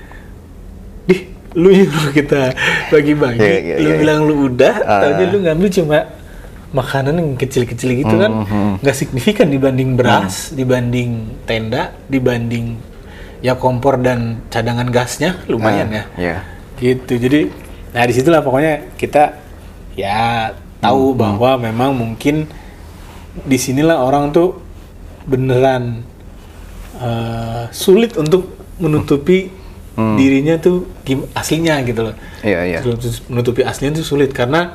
dih 1.05 1.21
lu 1.55 1.69
nyuruh 1.69 2.09
kita 2.11 2.41
bagi-bagi 2.89 3.39
Iya, 3.39 3.59
iya, 3.61 3.75
lu 3.79 3.89
iya, 3.89 3.97
bilang 3.99 4.19
lu 4.25 4.35
udah 4.49 4.75
Ah. 4.81 5.01
taunya 5.03 5.25
lu 5.29 5.39
ngambil 5.41 5.69
cuma 5.73 5.99
makanan 6.71 7.15
yang 7.15 7.31
kecil-kecil 7.35 7.91
gitu 7.97 8.15
kan 8.15 8.31
Mhm. 8.45 8.71
nggak 8.83 8.97
signifikan 8.97 9.47
dibanding 9.47 9.95
beras 9.95 10.51
dibanding 10.51 11.39
tenda 11.45 11.95
dibanding 12.07 12.77
ya 13.41 13.55
kompor 13.55 13.97
dan 13.97 14.41
cadangan 14.49 14.89
gasnya 14.89 15.37
lumayan 15.47 15.89
Ah, 15.89 15.95
ya 15.95 16.05
Iya. 16.17 16.37
gitu 16.77 17.13
jadi 17.17 17.41
nah 17.95 18.03
di 18.03 18.13
situlah 18.13 18.43
pokoknya 18.43 18.99
kita 18.99 19.39
ya 19.95 20.51
tahu 20.83 21.15
bahwa 21.15 21.57
memang 21.63 21.95
mungkin 21.95 22.51
di 23.47 23.57
sinilah 23.57 24.03
orang 24.03 24.35
tuh 24.35 24.59
beneran 25.25 26.03
eh, 26.99 27.65
sulit 27.71 28.19
untuk 28.19 28.51
menutupi 28.83 29.49
dirinya 29.95 30.59
tuh 30.59 30.91
aslinya 31.39 31.79
gitu 31.87 32.11
loh. 32.11 32.15
Iya, 32.43 32.61
iya. 32.67 32.79
Menutupi 33.31 33.63
aslinya 33.63 34.03
tuh 34.03 34.07
sulit 34.07 34.35
karena 34.35 34.75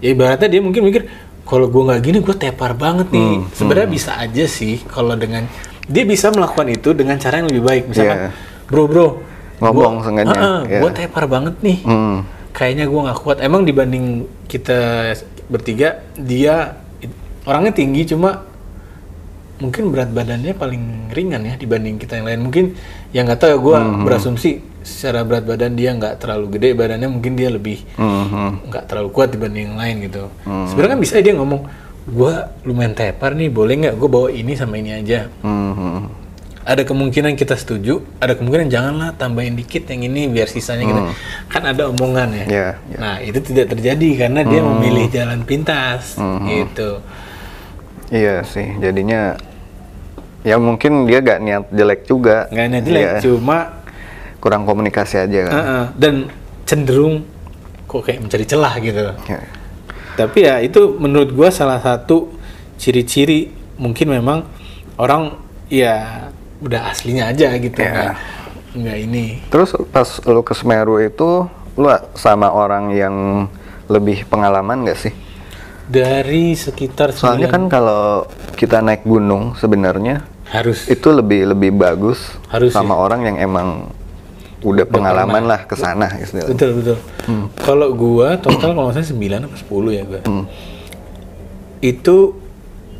ya 0.00 0.16
ibaratnya 0.16 0.48
dia 0.48 0.60
mungkin 0.64 0.88
mikir 0.88 1.04
kalau 1.44 1.68
gue 1.68 1.82
nggak 1.84 2.00
gini 2.00 2.18
gue 2.24 2.32
tepar 2.32 2.72
banget 2.72 3.12
nih. 3.12 3.44
Sebenarnya 3.52 3.88
bisa 3.92 4.16
aja 4.16 4.44
sih 4.48 4.80
kalau 4.88 5.12
dengan 5.20 5.44
dia 5.84 6.08
bisa 6.08 6.32
melakukan 6.32 6.72
itu 6.72 6.96
dengan 6.96 7.20
cara 7.20 7.44
yang 7.44 7.48
lebih 7.52 7.60
baik. 7.60 7.84
Misalkan 7.92 8.16
Iya. 8.16 8.28
bro 8.64 8.84
bro 8.88 9.08
Ngomong 9.54 10.02
sengaja, 10.02 10.66
iya. 10.66 10.80
gue 10.82 10.90
tepar 10.96 11.24
banget 11.30 11.54
nih. 11.62 11.78
Hmm. 11.86 12.26
Kayaknya 12.54 12.86
gue 12.86 13.00
nggak 13.10 13.18
kuat. 13.20 13.38
Emang 13.42 13.66
dibanding 13.66 14.24
kita 14.46 15.12
bertiga 15.50 16.00
dia 16.16 16.78
orangnya 17.44 17.76
tinggi 17.76 18.16
cuma 18.16 18.46
mungkin 19.60 19.92
berat 19.94 20.10
badannya 20.10 20.56
paling 20.56 21.12
ringan 21.12 21.44
ya 21.44 21.54
dibanding 21.58 21.98
kita 21.98 22.22
yang 22.22 22.26
lain. 22.30 22.40
Mungkin 22.46 22.64
yang 23.10 23.26
nggak 23.26 23.40
tahu 23.42 23.50
ya 23.50 23.58
gue 23.58 23.76
Hmm, 23.76 24.02
berasumsi 24.06 24.50
secara 24.84 25.24
berat 25.24 25.44
badan 25.48 25.74
dia 25.74 25.96
nggak 25.96 26.20
terlalu 26.20 26.56
gede 26.56 26.76
badannya 26.76 27.08
mungkin 27.08 27.34
dia 27.34 27.48
lebih 27.48 27.82
hmm. 27.96 28.68
nggak 28.70 28.84
terlalu 28.84 29.08
kuat 29.10 29.34
dibanding 29.34 29.74
yang 29.74 29.78
lain 29.80 29.96
gitu. 30.06 30.30
Sebenarnya 30.44 30.92
kan 30.96 31.00
bisa 31.02 31.20
dia 31.20 31.34
ngomong 31.34 31.62
gue 32.04 32.34
lumayan 32.68 32.92
tepar 32.92 33.32
nih 33.32 33.48
boleh 33.48 33.74
nggak 33.80 33.96
gue 33.96 34.08
bawa 34.12 34.28
ini 34.28 34.52
sama 34.54 34.76
ini 34.76 34.92
aja? 34.94 35.26
Hmm. 35.40 36.23
Hmm. 36.64 36.72
ada 36.72 36.82
kemungkinan 36.82 37.36
kita 37.36 37.54
setuju, 37.54 38.00
ada 38.16 38.32
kemungkinan 38.32 38.72
janganlah 38.72 39.12
tambahin 39.14 39.52
dikit 39.52 39.84
yang 39.86 40.08
ini 40.08 40.32
biar 40.32 40.48
sisanya 40.48 40.88
gitu. 40.88 41.02
Kan 41.52 41.62
ada 41.68 41.92
omongan 41.92 42.32
ya. 42.32 42.44
Iya, 42.48 42.68
iya. 42.88 42.96
Nah 42.96 43.16
itu 43.20 43.38
tidak 43.44 43.76
terjadi 43.76 44.08
karena 44.24 44.40
dia 44.42 44.64
memilih 44.64 45.06
jalan 45.12 45.44
pintas 45.44 46.16
Hmm. 46.16 46.48
gitu. 46.48 47.04
Iya 48.08 48.40
sih, 48.48 48.80
jadinya 48.80 49.36
ya 50.40 50.56
mungkin 50.56 51.04
dia 51.04 51.20
gak 51.20 51.40
niat 51.40 51.64
jelek 51.68 52.00
juga. 52.08 52.48
Nggak 52.48 52.64
ada 52.68 52.78
jelek, 52.80 53.04
Iya. 53.04 53.18
cuma 53.20 53.58
kurang 54.44 54.68
komunikasi 54.68 55.24
aja 55.24 55.40
kan 55.48 55.52
Heeh, 55.56 55.84
dan 55.96 56.14
cenderung 56.68 57.24
kok 57.88 58.04
kayak 58.04 58.20
mencari 58.20 58.44
celah 58.44 58.76
gitu 58.76 59.16
Ya. 59.24 59.40
tapi 60.20 60.44
ya 60.44 60.60
itu 60.60 61.00
menurut 61.00 61.32
gua 61.32 61.48
salah 61.48 61.80
satu 61.80 62.28
ciri-ciri 62.76 63.48
mungkin 63.80 64.12
memang 64.12 64.44
orang 65.00 65.40
ya 65.72 66.23
udah 66.64 66.88
aslinya 66.88 67.28
aja 67.28 67.52
gitu 67.54 67.76
Ya. 67.76 67.92
nggak 67.92 68.12
nggak 68.74 68.96
ini. 69.00 69.24
Terus 69.46 69.70
pas 69.88 70.08
lu 70.24 70.40
ke 70.40 70.50
Semeru 70.50 70.98
itu 70.98 71.44
lu 71.74 71.86
sama 72.14 72.48
orang 72.48 72.90
yang 72.90 73.14
lebih 73.86 74.24
pengalaman 74.24 74.82
gak 74.82 74.98
sih? 74.98 75.14
Dari 75.84 76.56
sekitar 76.56 77.12
soalnya 77.12 77.46
kan 77.46 77.68
sembilan- 77.68 77.68
kalau 77.68 78.02
kita 78.54 78.80
naik 78.80 79.04
gunung 79.04 79.52
sebenarnya 79.52 80.24
harus. 80.46 80.88
itu 80.88 81.04
lebih 81.06 81.44
lebih 81.46 81.70
bagus 81.70 82.32
Harus 82.48 82.72
sama 82.72 82.96
orang 82.96 83.22
yang 83.24 83.36
emang 83.38 83.92
udah 84.60 84.86
pengalaman. 84.86 85.44
lah 85.44 85.60
ke 85.62 85.76
sana 85.76 86.08
istilahnya. 86.16 86.48
betul 86.48 86.70
betul. 86.74 86.96
Kalau 87.60 87.92
gua 87.92 88.40
total 88.40 88.72
kalau 88.72 88.88
nggak 88.88 88.96
salah 88.96 89.08
9 89.12 89.44
apa 89.44 89.56
10 89.60 89.92
ya 89.92 90.02
gua. 90.02 90.20
Hmm. 90.24 90.44
itu 91.80 92.16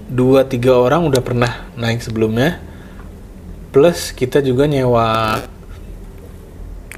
dua 0.05 0.45
tiga 0.45 0.77
orang 0.77 1.09
udah 1.09 1.25
pernah 1.25 1.49
naik 1.75 2.05
sebelumnya 2.05 2.61
plus 3.75 4.15
kita 4.15 4.39
juga 4.39 4.71
nyewa 4.71 5.43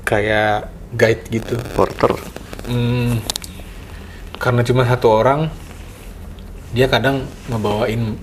kayak 0.04 0.68
guide 0.92 1.24
gitu 1.32 1.56
Porter. 1.72 2.12
Hmm, 2.68 3.24
karena 4.36 4.60
cuma 4.60 4.84
satu 4.84 5.08
orang 5.08 5.48
dia 6.76 6.84
kadang 6.84 7.24
ngebawain 7.48 8.20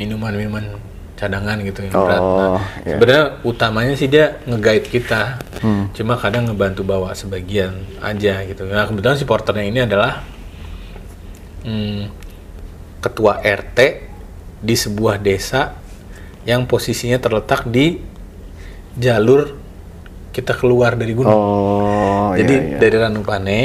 minuman-minuman 0.00 0.80
cadangan 1.16 1.60
gitu 1.60 1.84
yang 1.84 1.92
berat. 1.92 2.20
Nah, 2.20 2.24
Oh, 2.24 2.60
iya. 2.88 2.96
sebenarnya 2.96 3.24
utamanya 3.44 3.92
sih 3.92 4.08
dia 4.08 4.40
nge-guide 4.48 4.88
kita. 4.88 5.36
Hmm. 5.60 5.92
Cuma 5.92 6.16
kadang 6.16 6.48
ngebantu 6.48 6.88
bawa 6.88 7.12
sebagian 7.12 7.84
aja 8.00 8.44
gitu. 8.48 8.64
Nah, 8.64 8.88
kebetulan 8.88 9.16
si 9.20 9.28
porternya 9.28 9.64
ini 9.68 9.80
adalah 9.84 10.24
hmm, 11.68 12.00
ketua 13.04 13.44
RT 13.44 13.78
di 14.60 14.72
sebuah 14.72 15.20
desa 15.20 15.84
yang 16.46 16.64
posisinya 16.70 17.18
terletak 17.18 17.66
di 17.66 17.98
jalur 18.96 19.66
kita 20.30 20.52
keluar 20.54 20.94
dari 20.94 21.12
gunung. 21.16 21.32
Oh, 21.32 22.30
Jadi 22.36 22.54
iya, 22.54 22.64
iya. 22.72 22.78
dari 22.78 22.96
Ranupane, 23.00 23.62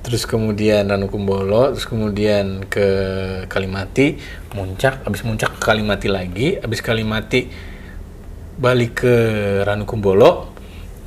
terus 0.00 0.24
kemudian 0.24 0.88
Ranukumbolo, 0.88 1.76
terus 1.76 1.84
kemudian 1.84 2.64
ke 2.64 2.86
Kalimati, 3.46 4.18
Muncak, 4.56 5.04
habis 5.04 5.20
Muncak 5.22 5.56
ke 5.56 5.60
Kalimati 5.60 6.08
lagi, 6.08 6.56
habis 6.58 6.80
Kalimati 6.80 7.52
balik 8.56 9.04
ke 9.04 9.14
Ranukumbolo. 9.68 10.56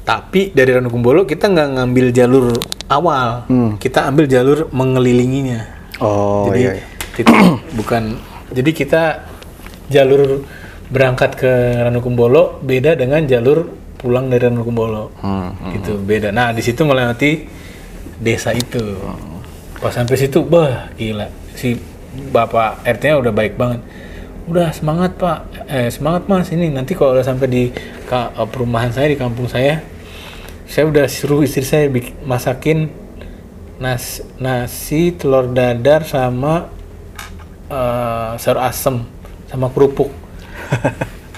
Tapi 0.05 0.53
dari 0.53 0.69
Ranukumbolo 0.77 1.25
kita 1.25 1.49
nggak 1.49 1.81
ngambil 1.81 2.05
jalur 2.13 2.45
awal, 2.89 3.49
kita 3.81 4.05
ambil 4.05 4.29
jalur 4.29 4.69
mengelilinginya. 4.69 5.65
Oh, 5.97 6.49
jadi 6.49 6.61
iya, 6.61 6.71
iya. 6.77 6.85
titik 7.17 7.37
bukan. 7.77 8.21
Jadi 8.53 8.71
kita 8.73 9.25
jalur 9.89 10.45
berangkat 10.91 11.39
ke 11.39 11.51
Ranukumbolo 11.81 12.59
beda 12.59 12.93
dengan 12.93 13.23
jalur 13.23 13.71
pulang 13.95 14.27
dari 14.27 14.43
Ranukumbolo 14.43 15.15
Hmm, 15.17 15.71
gitu 15.71 15.95
beda. 15.97 16.29
Nah 16.29 16.51
di 16.51 16.59
situ 16.59 16.83
melewati 16.83 17.47
desa 18.17 18.51
itu. 18.51 18.99
Pas 19.77 19.89
sampai 19.89 20.15
situ 20.15 20.43
bah 20.43 20.91
gila. 20.93 21.31
Si 21.55 21.79
bapak 22.27 22.83
RT-nya 22.83 23.17
udah 23.17 23.31
baik 23.31 23.55
banget. 23.55 23.79
Udah 24.45 24.69
semangat 24.71 25.15
pak. 25.15 25.39
Eh 25.65 25.87
semangat 25.87 26.27
mas. 26.27 26.49
Ini 26.49 26.69
nanti 26.69 26.91
kalau 26.91 27.15
udah 27.15 27.23
sampai 27.23 27.47
di 27.47 27.63
ka- 28.03 28.35
eh, 28.35 28.45
perumahan 28.45 28.91
saya 28.91 29.07
di 29.07 29.15
kampung 29.15 29.47
saya 29.47 29.79
saya 30.65 30.87
udah 30.87 31.03
suruh 31.05 31.39
istri 31.41 31.63
saya 31.63 31.87
masakin 32.23 32.87
nas 33.75 34.21
nasi 34.37 35.11
telur 35.11 35.47
dadar 35.47 36.03
sama 36.03 36.67
eh, 37.67 38.31
sayur 38.35 38.59
asem 38.59 39.03
sama 39.47 39.67
kerupuk 39.67 40.07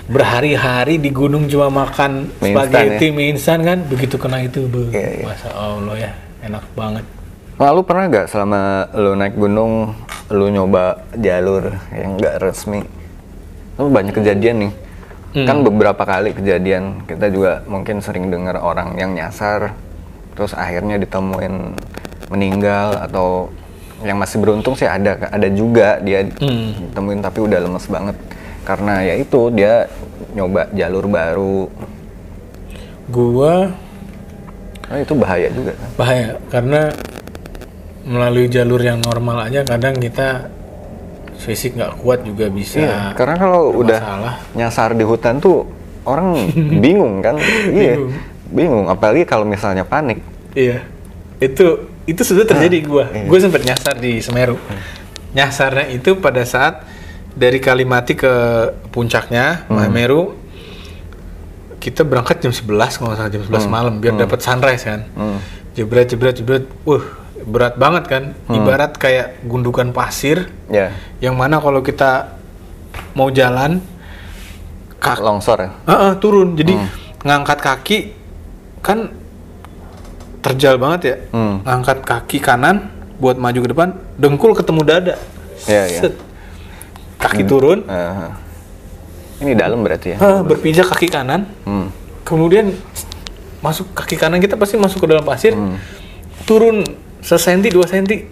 berhari-hari 0.03 0.99
di 0.99 1.09
gunung 1.09 1.47
cuma 1.47 1.71
makan 1.71 2.27
Mie 2.37 2.51
instan 2.51 2.67
spaghetti 2.69 3.07
mie 3.09 3.27
instan 3.31 3.59
kan 3.63 3.77
begitu 3.87 4.15
kena 4.19 4.43
itu 4.43 4.67
be, 4.67 4.91
Iya, 4.91 5.09
iya. 5.15 5.25
masa 5.25 5.49
allah 5.51 5.95
ya 5.95 6.11
enak 6.43 6.63
banget 6.75 7.05
Lalu 7.53 7.81
pernah 7.85 8.09
nggak 8.09 8.27
selama 8.33 8.61
lu 8.97 9.13
naik 9.13 9.37
gunung, 9.37 9.93
lu 10.33 10.49
nyoba 10.49 11.05
jalur 11.13 11.69
yang 11.93 12.17
nggak 12.17 12.41
resmi? 12.41 12.81
Lu 13.77 13.93
banyak 13.93 14.09
kejadian 14.09 14.67
nih. 14.67 14.73
Hmm. 15.37 15.45
Kan 15.45 15.57
beberapa 15.61 16.01
kali 16.01 16.33
kejadian 16.33 17.05
kita 17.05 17.29
juga 17.29 17.61
mungkin 17.69 18.01
sering 18.01 18.33
dengar 18.33 18.57
orang 18.57 18.97
yang 18.97 19.13
nyasar, 19.13 19.69
terus 20.33 20.57
akhirnya 20.57 20.97
ditemuin 20.97 21.77
meninggal 22.33 22.97
atau 23.05 23.53
yang 24.01 24.17
masih 24.17 24.41
beruntung 24.41 24.73
sih 24.73 24.89
ada 24.89 25.29
ada 25.29 25.47
juga 25.53 26.01
dia 26.01 26.25
Hmm. 26.41 26.89
ditemuin 26.89 27.21
tapi 27.21 27.37
udah 27.37 27.69
lemes 27.69 27.85
banget 27.85 28.17
karena 28.63 29.03
ya 29.03 29.15
itu 29.15 29.47
dia 29.49 29.85
nyoba 30.31 30.67
jalur 30.71 31.05
baru. 31.05 31.67
gua 33.05 33.71
Nah, 34.83 34.99
itu 34.99 35.13
bahaya 35.15 35.49
juga 35.49 35.73
kan. 35.73 35.89
bahaya 35.95 36.29
karena 36.47 36.81
melalui 38.03 38.45
jalur 38.45 38.77
yang 38.77 38.99
normal 38.99 39.41
aja 39.43 39.63
kadang 39.63 39.95
kita 39.95 40.51
fisik 41.35 41.73
nggak 41.73 41.97
kuat 41.97 42.21
juga 42.21 42.45
bisa 42.47 42.77
Iya, 42.77 42.99
karena 43.13 43.35
kalau 43.35 43.73
udah 43.73 43.99
nyasar 44.53 44.93
di 44.93 45.01
hutan 45.01 45.39
tuh 45.39 45.65
orang 46.03 46.45
bingung 46.83 47.19
kan? 47.19 47.39
Iya, 47.65 47.97
Bingung. 47.97 48.11
bingung. 48.53 48.85
Apalagi 48.85 49.23
kalau 49.23 49.43
misalnya 49.43 49.81
panik. 49.81 50.21
Iya, 50.53 50.83
itu 51.39 51.65
itu 52.05 52.21
sudah 52.21 52.45
terjadi 52.45 52.77
gua. 52.83 53.07
iya. 53.09 53.25
Gua 53.25 53.39
sempat 53.39 53.65
nyasar 53.65 53.97
di 53.97 54.19
Semeru. 54.19 54.59
Nyasarnya 55.33 55.89
itu 55.89 56.13
pada 56.15 56.43
saat 56.43 56.85
dari 57.33 57.57
Kalimati 57.57 58.13
ke 58.13 58.33
puncaknya 58.93 59.65
Hmm. 59.69 59.93
Kita 61.83 62.07
berangkat 62.07 62.39
jam 62.39 62.55
11 62.55 62.95
kalau 62.95 63.11
salah 63.11 63.27
jam 63.27 63.43
11 63.43 63.67
malam 63.67 63.99
biar 63.99 64.15
dapat 64.15 64.39
sunrise 64.39 64.87
kan. 64.87 65.03
Hmm. 65.19 65.39
Jebret 65.75 66.07
jebret 66.07 66.39
jebret. 66.39 66.63
Wah, 66.87 67.03
berat 67.43 67.75
banget 67.75 68.03
kan. 68.07 68.23
Ibarat 68.47 68.95
kayak 68.95 69.43
gundukan 69.43 69.91
pasir 69.91 70.47
Ya, 70.71 70.95
yang 71.19 71.35
mana 71.35 71.59
kalau 71.59 71.83
kita 71.83 72.39
mau 73.19 73.27
jalan 73.35 73.83
kak 75.03 75.19
longsor 75.19 75.59
ya. 75.59 75.69
Heeh, 75.91 76.11
turun. 76.23 76.55
Jadi 76.55 76.73
ngangkat 77.27 77.59
kaki 77.59 77.97
kan 78.79 79.11
terjal 80.39 80.79
banget 80.79 81.01
ya. 81.03 81.15
Hmm. 81.35 81.67
Ngangkat 81.67 81.97
kaki 82.07 82.37
kanan 82.39 82.87
buat 83.19 83.35
maju 83.35 83.59
ke 83.59 83.69
depan, 83.75 83.89
dengkul 84.15 84.55
ketemu 84.55 84.81
dada. 84.87 85.15
Iya, 85.67 85.83
iya. 85.91 85.99
Set. 85.99 86.15
Kaki 87.23 87.43
turun, 87.43 87.87
Aha. 87.87 88.35
Ini 89.39 89.55
dalam 89.55 89.79
berarti 89.79 90.13
ya. 90.13 90.17
ah, 90.19 90.39
berpijak 90.39 90.87
kaki 90.87 91.07
kanan, 91.07 91.47
Hmm. 91.63 91.87
kemudian 92.21 92.75
masuk 93.59 93.91
kaki 93.91 94.15
kanan 94.15 94.37
kita 94.37 94.55
pasti 94.55 94.75
masuk 94.75 95.03
ke 95.03 95.07
dalam 95.07 95.23
pasir, 95.23 95.51
Hmm. 95.51 95.79
turun 96.43 96.83
sesenti 97.19 97.67
dua 97.67 97.83
senti, 97.83 98.23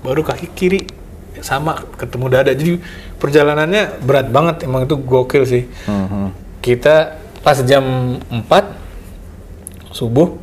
baru 0.00 0.20
kaki 0.20 0.50
kiri 0.52 0.80
sama 1.38 1.78
ketemu 1.92 2.26
dada. 2.28 2.50
Jadi 2.50 2.78
perjalanannya 3.16 4.02
berat 4.02 4.28
banget, 4.28 4.56
emang 4.62 4.84
itu 4.84 4.94
gokil 4.96 5.42
sih. 5.44 5.64
Mhm. 5.86 6.42
kita 6.60 7.18
pas 7.40 7.58
jam 7.58 7.82
4 8.28 8.70
subuh 9.90 10.38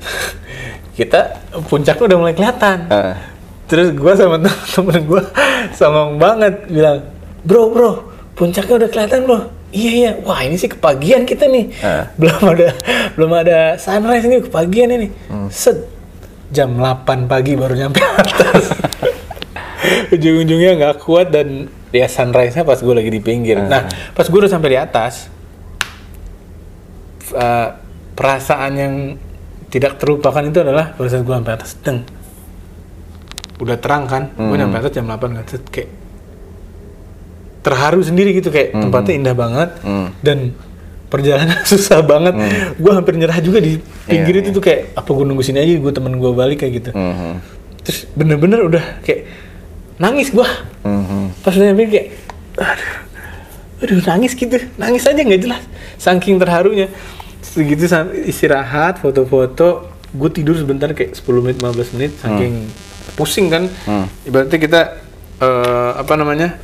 kita 0.96 1.36
puncaknya 1.62 2.04
udah 2.04 2.18
mulai 2.18 2.32
kelihatan 2.32 2.88
Ah. 2.88 3.20
terus 3.68 3.92
gua 3.92 4.16
sama 4.16 4.40
temen 4.72 5.04
gua 5.04 5.22
sama 5.70 6.16
banget 6.16 6.64
bilang 6.66 7.04
bro 7.44 7.70
bro 7.70 7.92
puncaknya 8.38 8.74
udah 8.86 8.88
kelihatan 8.88 9.20
bro. 9.26 9.38
Iya 9.68 9.90
iya. 9.92 10.12
Wah 10.24 10.40
ini 10.46 10.56
sih 10.56 10.70
kepagian 10.70 11.28
kita 11.28 11.44
nih. 11.50 11.74
Ah. 11.84 12.08
belum 12.16 12.40
ada 12.54 12.68
belum 13.18 13.32
ada 13.34 13.58
sunrise 13.76 14.24
ini 14.24 14.36
kepagian 14.46 14.88
ini. 14.94 15.08
Set. 15.50 15.98
Jam 16.48 16.80
8 16.80 17.28
pagi 17.28 17.60
baru 17.60 17.76
nyampe 17.76 18.00
atas. 18.00 18.72
Ujung-ujungnya 20.16 20.80
nggak 20.80 20.96
kuat 21.04 21.28
dan 21.28 21.68
ya 21.92 22.08
sunrise-nya 22.08 22.64
pas 22.64 22.80
gue 22.80 22.94
lagi 22.96 23.12
di 23.12 23.20
pinggir. 23.20 23.60
Nah, 23.60 23.84
pas 24.16 24.24
gue 24.24 24.38
udah 24.38 24.48
sampai 24.48 24.72
di 24.72 24.78
atas, 24.80 25.28
eh, 27.36 27.68
perasaan 28.16 28.72
yang 28.80 28.94
tidak 29.68 30.00
terlupakan 30.00 30.40
itu 30.40 30.64
adalah 30.64 30.96
pada 30.96 31.08
saat 31.12 31.24
gue 31.28 31.34
sampai 31.36 31.52
atas, 31.52 31.70
deng. 31.84 32.00
Udah 33.60 33.76
terang 33.76 34.08
kan, 34.08 34.32
gue 34.32 34.56
nyampe 34.56 34.80
atas 34.80 34.92
jam 34.96 35.04
8 35.04 35.36
kan, 35.36 35.44
set, 35.44 35.64
kayak 35.68 35.88
terharu 37.60 38.00
sendiri 38.00 38.32
gitu 38.32 38.48
kayak 38.48 38.72
tempatnya 38.72 39.14
indah 39.16 39.34
banget 39.34 39.70
Hmm. 39.80 40.08
dan 40.20 40.52
perjalanan 41.06 41.64
susah 41.70 42.00
banget. 42.00 42.34
Gue 42.76 42.92
hampir 42.92 43.14
nyerah 43.14 43.38
juga 43.38 43.58
di 43.58 43.76
pinggir 44.04 44.38
Iya, 44.38 44.42
itu 44.44 44.50
tuh 44.52 44.62
kayak 44.62 44.92
apa 44.92 45.08
gue 45.08 45.24
nunggu 45.24 45.40
sini 45.40 45.58
aja 45.58 45.72
gue 45.74 45.92
temen 45.92 46.12
gue 46.14 46.30
balik 46.30 46.60
kayak 46.60 46.72
gitu. 46.76 46.90
Mhm. 46.92 47.32
Terus 47.80 48.04
bener-bener 48.12 48.60
udah 48.62 48.84
kayak 49.00 49.24
nangis 49.96 50.30
gua 50.30 50.46
Mhm. 50.80 51.42
pas 51.42 51.50
udah 51.50 51.66
nyampe 51.66 51.88
kayak 51.88 52.06
aduh, 52.54 52.92
aduh 53.80 53.98
nangis 54.04 54.32
gitu 54.32 54.54
nangis 54.76 55.02
aja 55.02 55.18
nggak 55.18 55.42
jelas 55.42 55.62
saking 55.96 56.38
terharunya 56.38 56.86
segitu 57.40 57.90
istirahat 58.22 58.98
foto-foto 58.98 59.90
gue 60.08 60.30
tidur 60.30 60.54
sebentar 60.54 60.86
kayak 60.90 61.14
10 61.14 61.42
menit 61.42 61.58
15 61.58 61.94
menit 61.94 62.12
saking 62.14 62.70
pusing 63.14 63.46
kan 63.48 63.66
Hmm. 63.82 64.06
ibaratnya 64.22 64.58
kita 64.60 64.80
eh, 65.38 65.90
apa 65.96 66.14
namanya 66.14 66.58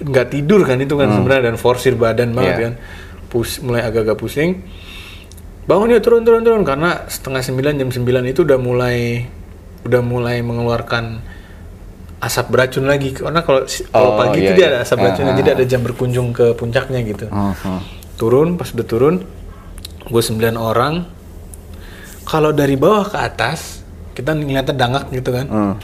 nggak 0.00 0.26
tidur 0.28 0.62
kan 0.62 0.76
itu 0.76 0.94
kan 0.94 1.10
sebenarnya 1.10 1.44
dan 1.44 1.56
forsir 1.56 1.94
badan 1.94 2.30
banget 2.32 2.54
Iya. 2.54 2.64
kan 2.64 2.74
Pus, 3.28 3.60
mulai 3.60 3.82
agak-agak 3.82 4.16
pusing 4.16 4.62
bangun 5.64 5.90
ya 5.90 6.00
turun 6.00 6.22
turun 6.22 6.40
turun 6.40 6.62
karena 6.62 7.04
setengah 7.04 7.42
sembilan 7.42 7.76
jam 7.76 7.90
sembilan 7.90 8.24
itu 8.26 8.40
udah 8.40 8.56
mulai 8.56 9.20
udah 9.84 10.00
mulai 10.00 10.40
mengeluarkan 10.40 11.04
asap 12.18 12.46
beracun 12.48 12.82
lagi 12.84 13.12
karena 13.12 13.42
kalau 13.42 13.62
kalau 13.86 14.10
Oh, 14.10 14.18
pagi 14.18 14.40
iya, 14.40 14.46
itu 14.46 14.52
dia 14.54 14.60
iya. 14.60 14.70
ada 14.72 14.78
asap 14.80 14.96
beracunnya 14.98 15.32
Ah, 15.32 15.38
jadi 15.38 15.50
ah. 15.50 15.54
ada 15.54 15.64
jam 15.64 15.80
berkunjung 15.82 16.28
ke 16.32 16.46
puncaknya 16.52 17.00
gitu 17.04 17.26
Mhm. 17.28 17.78
turun 18.16 18.56
pas 18.56 18.68
udah 18.68 18.86
turun 18.86 19.14
gue 20.02 20.22
sembilan 20.24 20.56
orang 20.56 20.94
kalau 22.24 22.50
dari 22.50 22.74
bawah 22.74 23.06
ke 23.06 23.18
atas 23.18 23.84
kita 24.12 24.32
ngeliatnya 24.32 24.74
dangak 24.74 25.04
gitu 25.10 25.30
kan 25.30 25.46
Hmm. 25.46 25.74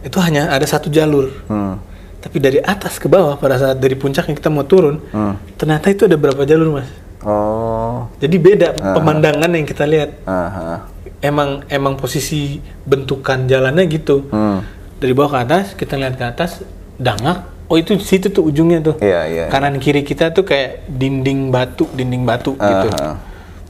itu 0.00 0.18
hanya 0.18 0.50
ada 0.50 0.66
satu 0.66 0.88
jalur 0.88 1.30
Hmm. 1.46 1.78
Tapi 2.18 2.36
dari 2.36 2.58
atas 2.58 2.96
ke 2.96 3.06
bawah 3.06 3.34
pada 3.34 3.56
saat 3.56 3.76
dari 3.76 3.94
puncaknya 3.94 4.32
kita 4.32 4.48
mau 4.48 4.62
turun 4.62 4.98
Hmm. 5.06 5.38
ternyata 5.54 5.86
itu 5.88 6.04
ada 6.04 6.14
berapa 6.14 6.42
jalur 6.42 6.74
mas 6.74 6.90
Oh. 7.20 8.06
jadi 8.16 8.36
beda 8.36 8.68
Ah. 8.74 8.94
pemandangan 8.94 9.50
yang 9.50 9.64
kita 9.64 9.84
lihat 9.84 10.22
Aha. 10.22 10.86
emang 11.20 11.66
emang 11.66 11.94
posisi 11.94 12.58
bentukan 12.82 13.44
jalannya 13.44 13.86
gitu 13.86 14.26
Hmm. 14.28 14.62
dari 14.96 15.12
bawah 15.12 15.30
ke 15.32 15.40
atas 15.40 15.64
kita 15.72 15.94
lihat 15.94 16.14
ke 16.14 16.24
atas 16.24 16.62
dangak 16.94 17.46
oh 17.64 17.76
itu 17.76 17.98
situ 17.98 18.28
tuh 18.28 18.42
ujungnya 18.44 18.78
tuh 18.80 18.96
Iya, 18.98 19.20
iya. 19.24 19.44
kanan 19.48 19.76
kiri 19.76 20.00
kita 20.00 20.30
tuh 20.30 20.42
kayak 20.42 20.86
dinding 20.88 21.48
batu 21.48 21.86
dinding 21.92 22.22
batu 22.22 22.54
gitu 22.54 22.88
Aha. 22.92 23.14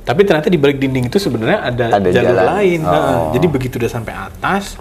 tapi 0.03 0.23
ternyata 0.23 0.47
di 0.47 0.57
balik 0.57 0.77
dinding 0.77 1.07
itu 1.07 1.19
sebenarnya 1.19 1.59
ada, 1.63 1.87
Ada 1.95 2.09
jalur 2.11 2.33
jalan. 2.33 2.47
lain 2.55 2.81
Oh. 2.81 2.89
Heeh. 2.91 3.19
jadi 3.35 3.47
begitu 3.47 3.75
udah 3.77 3.91
sampai 3.91 4.15
atas 4.15 4.77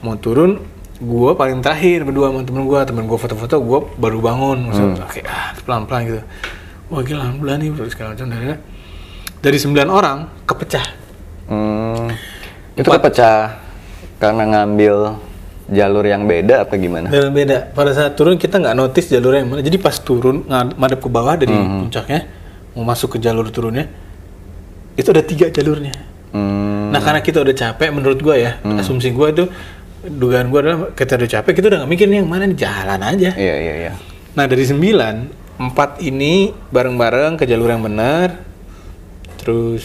mau 0.00 0.16
turun 0.16 0.58
gua 1.02 1.34
paling 1.34 1.58
terakhir 1.58 2.06
berdua 2.06 2.30
sama 2.30 2.40
temen 2.42 2.62
gua 2.62 2.86
temen 2.86 3.04
gua 3.04 3.18
foto-foto 3.18 3.58
gua 3.58 3.78
baru 3.98 4.18
bangun 4.18 4.58
maksudnya 4.64 5.02
Hmm. 5.02 5.10
kayak 5.10 5.26
ah 5.26 5.50
pelan-pelan 5.58 6.00
gitu 6.06 6.20
wah 6.88 7.00
gila 7.02 7.18
alhamdulillah 7.20 7.58
nih 7.58 7.68
terus 7.74 7.90
segala 7.90 8.14
macam 8.14 8.26
dari 8.28 8.46
dari 9.38 9.58
sembilan 9.58 9.88
orang 9.88 10.18
kepecah 10.44 10.86
Hmm. 11.42 12.08
Itu 12.72 12.88
kepecah 12.88 13.60
karena 14.16 14.42
ngambil 14.48 14.94
jalur 15.68 16.04
yang 16.06 16.24
beda 16.24 16.64
apa 16.64 16.78
gimana? 16.78 17.10
Dan 17.10 17.28
beda. 17.30 17.68
Pada 17.68 17.92
saat 17.92 18.14
turun 18.14 18.38
kita 18.38 18.56
nggak 18.56 18.72
notice 18.72 19.10
jalurnya 19.10 19.42
yang 19.42 19.50
mana. 19.50 19.60
Jadi 19.60 19.76
pas 19.76 19.92
turun 19.96 20.46
madep 20.48 21.02
ke 21.02 21.08
bawah 21.08 21.34
dari 21.36 21.52
Hmm. 21.52 21.84
puncaknya 21.84 22.24
mau 22.72 22.86
masuk 22.86 23.18
ke 23.18 23.18
jalur 23.20 23.50
turunnya 23.50 23.84
itu 24.94 25.04
ada 25.04 25.20
tiga 25.20 25.50
jalurnya. 25.50 25.92
Hmm. 26.32 26.88
Nah 26.88 27.00
karena 27.00 27.20
kita 27.20 27.44
udah 27.44 27.52
capek 27.52 27.88
menurut 27.90 28.16
gua 28.16 28.36
ya 28.38 28.56
asumsi 28.80 29.12
gua 29.12 29.28
itu 29.28 29.44
dugaan 30.02 30.50
gua 30.50 30.60
adalah 30.60 30.78
kita 30.90 31.14
udah 31.14 31.30
capek 31.30 31.52
kita 31.54 31.66
udah 31.68 31.78
nggak 31.82 31.90
mikir 31.90 32.06
nih 32.06 32.18
yang 32.20 32.30
mana 32.30 32.44
nih 32.44 32.58
jalan 32.58 33.00
aja. 33.00 33.30
Iya 33.34 33.54
iya 33.56 33.74
iya. 33.78 33.92
Nah 34.34 34.44
dari 34.44 34.64
sembilan 34.64 35.14
empat 35.58 36.00
ini 36.00 36.50
bareng-bareng 36.50 37.36
ke 37.36 37.44
jalur 37.44 37.70
yang 37.70 37.82
benar. 37.82 38.34
Terus 39.38 39.84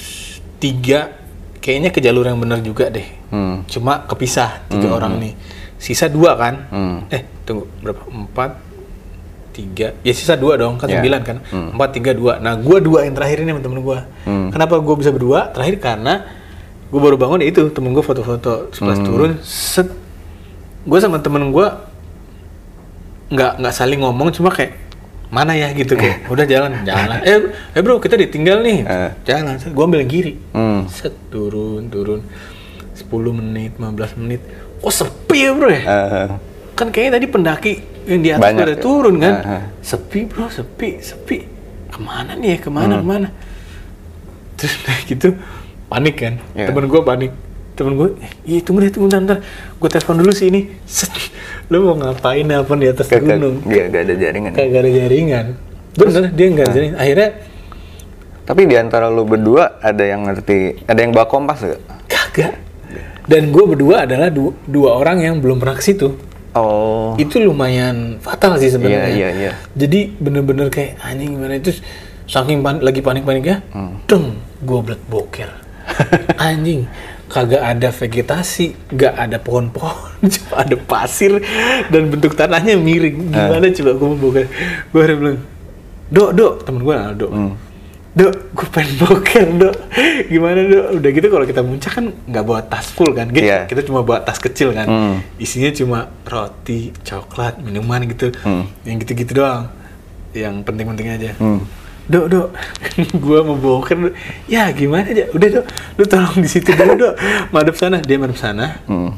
tiga 0.57 1.13
kayaknya 1.57 1.89
ke 1.89 1.99
jalur 1.99 2.25
yang 2.25 2.37
benar 2.37 2.61
juga 2.61 2.89
deh. 2.89 3.05
Hmm. 3.29 3.65
Cuma 3.65 4.05
kepisah 4.05 4.65
tiga 4.67 4.93
orang 4.93 5.17
nih. 5.17 5.33
Sisa 5.77 6.07
dua 6.07 6.33
kan? 6.33 6.55
Hmm. 6.69 6.97
Eh 7.09 7.21
tunggu 7.45 7.69
berapa? 7.81 8.01
Empat, 8.07 8.57
tiga. 9.53 9.93
Ya 10.01 10.13
sisa 10.13 10.33
dua 10.33 10.57
dong 10.57 10.77
kan 10.77 10.89
Ya. 10.89 10.97
sembilan 10.97 11.21
kan? 11.21 11.37
Hmm. 11.45 11.69
Empat 11.77 11.89
tiga 11.93 12.13
dua. 12.13 12.37
Nah 12.37 12.57
gua 12.57 12.81
dua 12.81 13.05
yang 13.05 13.13
terakhir 13.13 13.45
ini 13.45 13.53
sama 13.53 13.61
temen 13.61 13.81
gua. 13.81 14.05
Hmm. 14.25 14.49
Kenapa 14.49 14.77
gua 14.77 14.95
bisa 14.97 15.13
berdua? 15.13 15.53
Terakhir 15.53 15.77
karena 15.77 16.25
gua 16.89 16.99
baru 17.03 17.17
bangun 17.17 17.45
ya 17.45 17.49
itu 17.49 17.69
temen 17.69 17.93
gua 17.93 18.01
foto-foto 18.01 18.73
setelah 18.73 18.97
Hmm. 18.97 19.05
turun 19.05 19.31
set 19.45 19.89
gue 20.87 20.99
sama 20.99 21.19
temen 21.19 21.51
gua 21.51 21.83
nggak 23.27 23.59
nggak 23.59 23.73
saling 23.75 23.99
ngomong 23.99 24.31
cuma 24.31 24.47
kayak 24.49 24.79
mana 25.27 25.51
ya? 25.51 25.75
gitu 25.75 25.99
kayak 25.99 26.23
udah 26.31 26.47
jalan 26.47 26.71
jalan. 26.87 27.19
Eh 27.27 27.37
eh 27.75 27.81
bro 27.83 27.99
kita 27.99 28.15
ditinggal 28.15 28.63
nih. 28.63 28.87
Eh. 28.87 29.11
jalan. 29.27 29.59
Gue 29.59 29.83
ambil 29.83 29.99
yang 29.99 30.11
kiri. 30.11 30.33
Hmm. 30.55 30.87
set 30.87 31.11
turun 31.27 31.91
turun. 31.91 32.23
10 32.97 33.11
menit 33.29 33.75
15 33.75 34.17
menit. 34.17 34.41
Oh 34.79 34.89
sepi 34.89 35.45
ya 35.45 35.51
bro 35.51 35.67
ya? 35.67 35.83
Eh, 35.83 36.27
kan 36.73 36.87
kayaknya 36.89 37.19
tadi 37.19 37.25
pendaki 37.27 37.73
yang 38.07 38.19
di 38.23 38.29
atas 38.31 38.41
Banyak 38.47 38.63
pada 38.63 38.73
ya? 38.73 38.79
turun 38.79 39.15
kan? 39.19 39.33
Aha. 39.43 39.59
sepi 39.83 40.19
bro 40.25 40.47
sepi 40.47 41.03
sepi. 41.03 41.37
Ke 41.91 41.99
mana 41.99 42.31
nih 42.33 42.55
ya 42.55 42.63
ke 42.63 42.69
mana 42.71 42.95
Hmm. 42.95 43.03
ke 43.03 43.05
mana? 43.05 43.27
Terus 44.55 44.73
udah 44.81 44.97
gitu 45.05 45.27
panik 45.87 46.15
kan? 46.15 46.33
Iya. 46.55 46.71
temen 46.71 46.87
gue 46.87 47.01
panik 47.03 47.31
temen 47.77 47.93
gue 47.93 48.09
iya 48.43 48.59
tunggu 48.59 48.81
deh 48.81 48.89
tunggu 48.89 49.07
bentar, 49.07 49.21
bentar 49.21 49.39
gue 49.77 49.87
telepon 49.87 50.15
dulu 50.17 50.31
sih 50.33 50.49
ini 50.49 50.65
Set. 50.83 51.13
lu 51.69 51.85
mau 51.85 51.95
ngapain 51.95 52.41
nelpon 52.41 52.81
di 52.81 52.89
atas 52.89 53.05
kagak 53.05 53.37
gunung 53.37 53.61
nggak 53.61 53.85
nggak 53.87 54.01
ada 54.01 54.15
jaringan. 54.17 54.51
kagak 54.51 54.79
ada 54.81 54.91
jaringan 54.91 55.45
bener 55.93 56.23
dia 56.33 56.43
Ah. 56.43 56.51
nggak 56.51 56.67
jaringan 56.67 56.97
akhirnya 56.97 57.29
Tapi 58.47 58.63
di 58.63 58.75
antara 58.75 59.11
lu 59.11 59.27
berdua 59.27 59.75
ada 59.77 59.99
yang 60.01 60.23
ngerti, 60.23 60.87
ada 60.87 60.95
yang 60.97 61.11
bawa 61.11 61.27
kompas 61.27 61.59
gak? 61.61 61.81
kagak 62.07 62.55
dan 63.27 63.51
gue 63.51 63.63
berdua 63.67 64.07
adalah 64.07 64.31
du- 64.31 64.55
dua 64.63 64.95
orang 64.95 65.19
yang 65.19 65.35
belum 65.37 65.59
pernah 65.59 65.75
ke 65.75 65.83
situ 65.83 66.15
Oh. 66.55 67.13
itu 67.15 67.37
lumayan 67.37 68.17
fatal 68.17 68.57
sih 68.57 68.71
sebenarnya. 68.71 69.13
Iya, 69.13 69.29
iya, 69.29 69.29
iya. 69.29 69.51
Jadi 69.75 70.17
bener-bener 70.17 70.71
kayak 70.71 70.97
anjing 70.97 71.37
gimana 71.37 71.53
itu 71.53 71.69
saking 72.25 72.65
pan- 72.65 72.81
lagi 72.81 72.97
panik-paniknya, 72.97 73.61
Hmm. 73.69 74.01
deng, 74.03 74.33
gue 74.59 74.79
boker. 75.05 75.51
anjing, 76.41 76.89
kagak 77.27 77.59
ada 77.59 77.91
vegetasi, 77.91 78.73
gak 78.95 79.13
ada 79.19 79.37
pohon-pohon, 79.37 80.23
cuma 80.33 80.63
ada 80.63 80.75
pasir 80.79 81.43
dan 81.91 82.07
bentuk 82.07 82.33
tanahnya 82.33 82.79
miring. 82.79 83.31
Gimana 83.31 83.67
coba 83.71 83.91
gue 83.93 84.07
mau 84.07 84.19
boker? 84.19 84.45
Gue 84.95 85.01
udah 85.03 85.17
bilang, 85.19 85.39
dok, 86.07 86.29
dok, 86.33 86.53
temen 86.63 86.81
gue 86.81 86.95
nah, 86.95 87.11
dok. 87.11 87.31
Hmm. 87.31 87.53
Dok, 88.17 88.33
gue 88.33 88.67
pengen 88.73 88.93
boker, 88.97 89.45
dok. 89.61 89.75
Gimana, 90.31 90.59
dok? 90.65 90.85
Udah 90.97 91.09
gitu 91.13 91.27
kalau 91.29 91.45
kita 91.45 91.61
muncak 91.61 91.91
kan 91.93 92.05
nggak 92.15 92.43
bawa 92.47 92.61
tas 92.65 92.87
full 92.89 93.11
kan? 93.13 93.29
Gitu. 93.29 93.45
Iya. 93.45 93.69
Kita 93.69 93.85
cuma 93.85 94.01
bawa 94.01 94.23
tas 94.23 94.39
kecil 94.41 94.73
kan. 94.73 94.87
Hmm. 94.89 95.15
Isinya 95.37 95.69
cuma 95.75 96.09
roti, 96.25 96.95
coklat, 97.05 97.61
minuman 97.61 98.07
gitu. 98.09 98.33
Hmm. 98.41 98.65
Yang 98.87 99.05
gitu-gitu 99.05 99.43
doang. 99.43 99.69
Yang 100.33 100.65
penting-penting 100.65 101.07
aja. 101.13 101.31
Hmm. 101.37 101.61
Dok, 102.07 102.25
dok, 102.31 102.47
gua 103.23 103.43
mau 103.43 103.59
boker. 103.59 103.95
Dok. 103.99 104.15
Ya 104.47 104.71
gimana 104.71 105.11
aja? 105.11 105.27
Udah, 105.35 105.59
dok. 105.59 105.65
Lu 105.99 106.03
tolong 106.07 106.39
di 106.39 106.47
situ 106.47 106.71
dulu, 106.71 106.95
dok. 106.95 107.13
Madep 107.51 107.75
sana. 107.75 107.99
Dia 107.99 108.15
madep 108.15 108.39
sana. 108.39 108.79
Hmm. 108.87 109.11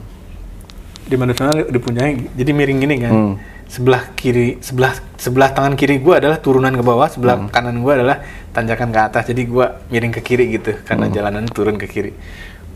Di 1.06 1.14
madep 1.14 1.38
sana 1.38 1.54
udah 1.54 1.82
punya. 1.82 2.10
Jadi 2.34 2.50
miring 2.50 2.80
gini 2.82 2.96
kan. 2.98 3.14
Hmm. 3.14 3.34
Sebelah 3.70 4.10
kiri, 4.18 4.58
sebelah 4.66 4.98
sebelah 5.14 5.54
tangan 5.54 5.78
kiri 5.78 6.02
gua 6.02 6.18
adalah 6.18 6.42
turunan 6.42 6.74
ke 6.74 6.82
bawah, 6.82 7.06
sebelah 7.06 7.38
Hmm. 7.38 7.54
kanan 7.54 7.86
gua 7.86 8.02
adalah 8.02 8.18
tanjakan 8.50 8.90
ke 8.90 9.00
atas. 9.06 9.24
Jadi 9.30 9.46
gua 9.46 9.86
miring 9.94 10.10
ke 10.10 10.26
kiri 10.26 10.50
gitu 10.58 10.74
karena 10.82 11.06
Hmm. 11.06 11.14
jalanan 11.14 11.46
turun 11.46 11.78
ke 11.78 11.86
kiri. 11.86 12.18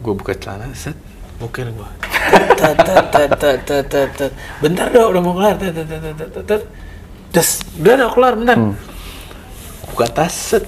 Gua 0.06 0.14
buka 0.14 0.38
celana, 0.38 0.70
set, 0.78 0.94
boker 1.42 1.74
gua. 1.74 1.90
Tet, 2.54 2.78
tet, 2.78 3.06
tet, 3.10 3.32
tet, 3.42 3.60
tet, 3.66 3.86
tet, 3.90 4.10
tet. 4.14 4.32
Bentar 4.62 4.94
dong, 4.94 5.10
udah 5.10 5.22
mau 5.26 5.34
kelar. 5.34 5.58
Tet, 5.58 5.74
tet, 5.74 5.90
tet, 5.90 6.02
tet, 6.14 6.30
tet, 6.30 6.46
tet. 6.46 6.62
Udah 7.82 8.14
kelar 8.14 8.34
bentar. 8.38 8.58
Hmm. 8.62 8.93
Buka 9.94 10.10
tas, 10.10 10.34
set, 10.34 10.66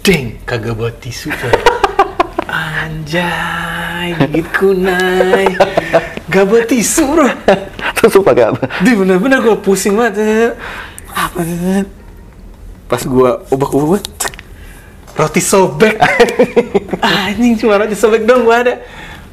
ding, 0.00 0.40
kagak 0.48 0.72
bawa 0.72 0.88
tisu 0.96 1.28
coy. 1.28 1.52
Anjay, 2.48 4.16
gigit 4.16 4.48
kunai. 4.48 5.44
Gak 6.32 6.44
bawa 6.48 6.64
tisu 6.64 7.04
bro. 7.04 7.28
Terus 8.00 8.16
pakai 8.24 8.48
apa? 8.48 8.64
Di 8.80 8.96
bener-bener 8.96 9.44
gue 9.44 9.60
pusing 9.60 9.92
banget. 9.92 10.56
Apa 11.12 11.44
sih? 11.44 11.84
Pas 12.88 13.04
gue 13.04 13.28
cek, 14.16 14.34
roti 15.20 15.42
sobek. 15.44 16.00
Anjing 17.28 17.60
cuma 17.60 17.76
roti 17.76 17.92
sobek 17.92 18.24
dong 18.24 18.48
gue 18.48 18.56
ada. 18.56 18.80